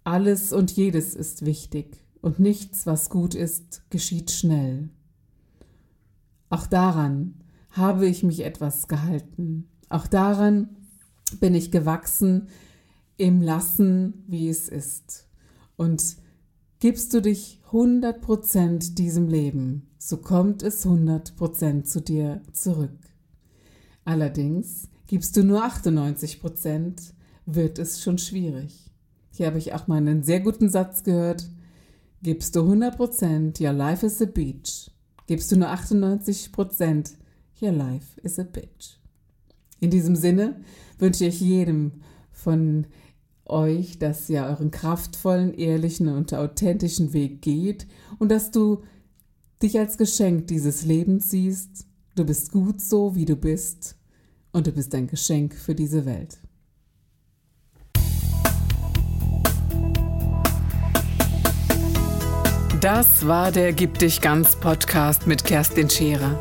alles 0.05 0.53
und 0.53 0.71
jedes 0.71 1.15
ist 1.15 1.45
wichtig 1.45 2.03
und 2.23 2.39
nichts, 2.39 2.87
was 2.87 3.11
gut 3.11 3.35
ist, 3.35 3.83
geschieht 3.91 4.31
schnell. 4.31 4.89
Auch 6.49 6.67
daran 6.67 7.35
habe 7.71 8.07
ich 8.07 8.23
mich 8.23 8.45
etwas 8.45 8.89
gehalten. 8.89 9.69
Auch 9.91 10.07
daran 10.07 10.71
bin 11.41 11.55
ich 11.55 11.71
gewachsen 11.71 12.49
im 13.19 13.43
Lassen, 13.43 14.25
wie 14.27 14.49
es 14.49 14.69
ist. 14.69 15.27
Und 15.77 16.17
gibst 16.81 17.13
du 17.13 17.21
dich 17.21 17.61
100% 17.71 18.95
diesem 18.95 19.29
Leben, 19.29 19.89
so 19.99 20.19
kommt 20.19 20.63
es 20.63 20.87
100% 20.87 21.85
zu 21.85 22.01
dir 22.01 22.43
zurück. 22.53 22.99
Allerdings 24.05 24.89
gibst 25.07 25.37
du 25.37 25.43
nur 25.43 25.65
98 25.65 26.41
Prozent, 26.41 27.15
wird 27.47 27.79
es 27.79 28.03
schon 28.03 28.19
schwierig. 28.19 28.91
Hier 29.31 29.47
habe 29.47 29.59
ich 29.59 29.75
auch 29.75 29.87
mal 29.87 29.97
einen 29.97 30.23
sehr 30.23 30.41
guten 30.41 30.69
Satz 30.69 31.03
gehört. 31.03 31.49
Gibst 32.23 32.57
du 32.57 32.61
100 32.61 32.97
Prozent, 32.97 33.61
your 33.61 33.73
life 33.73 34.05
is 34.05 34.23
a 34.23 34.27
beach. 34.27 34.91
Gibst 35.27 35.53
du 35.53 35.57
nur 35.57 35.69
98 35.69 36.53
Prozent, 36.53 37.13
your 37.61 37.73
life 37.73 38.21
is 38.23 38.39
a 38.39 38.45
bitch. 38.45 38.99
In 39.81 39.91
diesem 39.91 40.17
Sinne 40.17 40.61
wünsche 40.99 41.27
ich 41.27 41.41
jedem 41.41 42.03
von 42.33 42.87
euch, 43.49 43.99
dass 43.99 44.29
ihr 44.29 44.43
euren 44.45 44.71
kraftvollen, 44.71 45.55
ehrlichen 45.55 46.09
und 46.09 46.33
authentischen 46.35 47.13
Weg 47.13 47.43
geht 47.43 47.87
und 48.19 48.31
dass 48.31 48.51
du 48.51 48.83
dich 49.63 49.79
als 49.79 49.99
Geschenk 49.99 50.47
dieses 50.47 50.85
Lebens 50.85 51.31
siehst. 51.31 51.87
Du 52.15 52.25
bist 52.25 52.53
gut 52.53 52.81
so, 52.81 53.15
wie 53.15 53.25
du 53.25 53.37
bist 53.37 53.97
und 54.53 54.67
du 54.67 54.73
bist 54.73 54.95
ein 54.95 55.07
Geschenk 55.07 55.55
für 55.55 55.75
diese 55.75 56.05
Welt. 56.05 56.39
Das 62.81 63.27
war 63.27 63.51
der 63.51 63.73
Gib 63.73 63.99
dich 63.99 64.21
ganz 64.21 64.55
Podcast 64.55 65.27
mit 65.27 65.45
Kerstin 65.45 65.91
Scherer. 65.91 66.41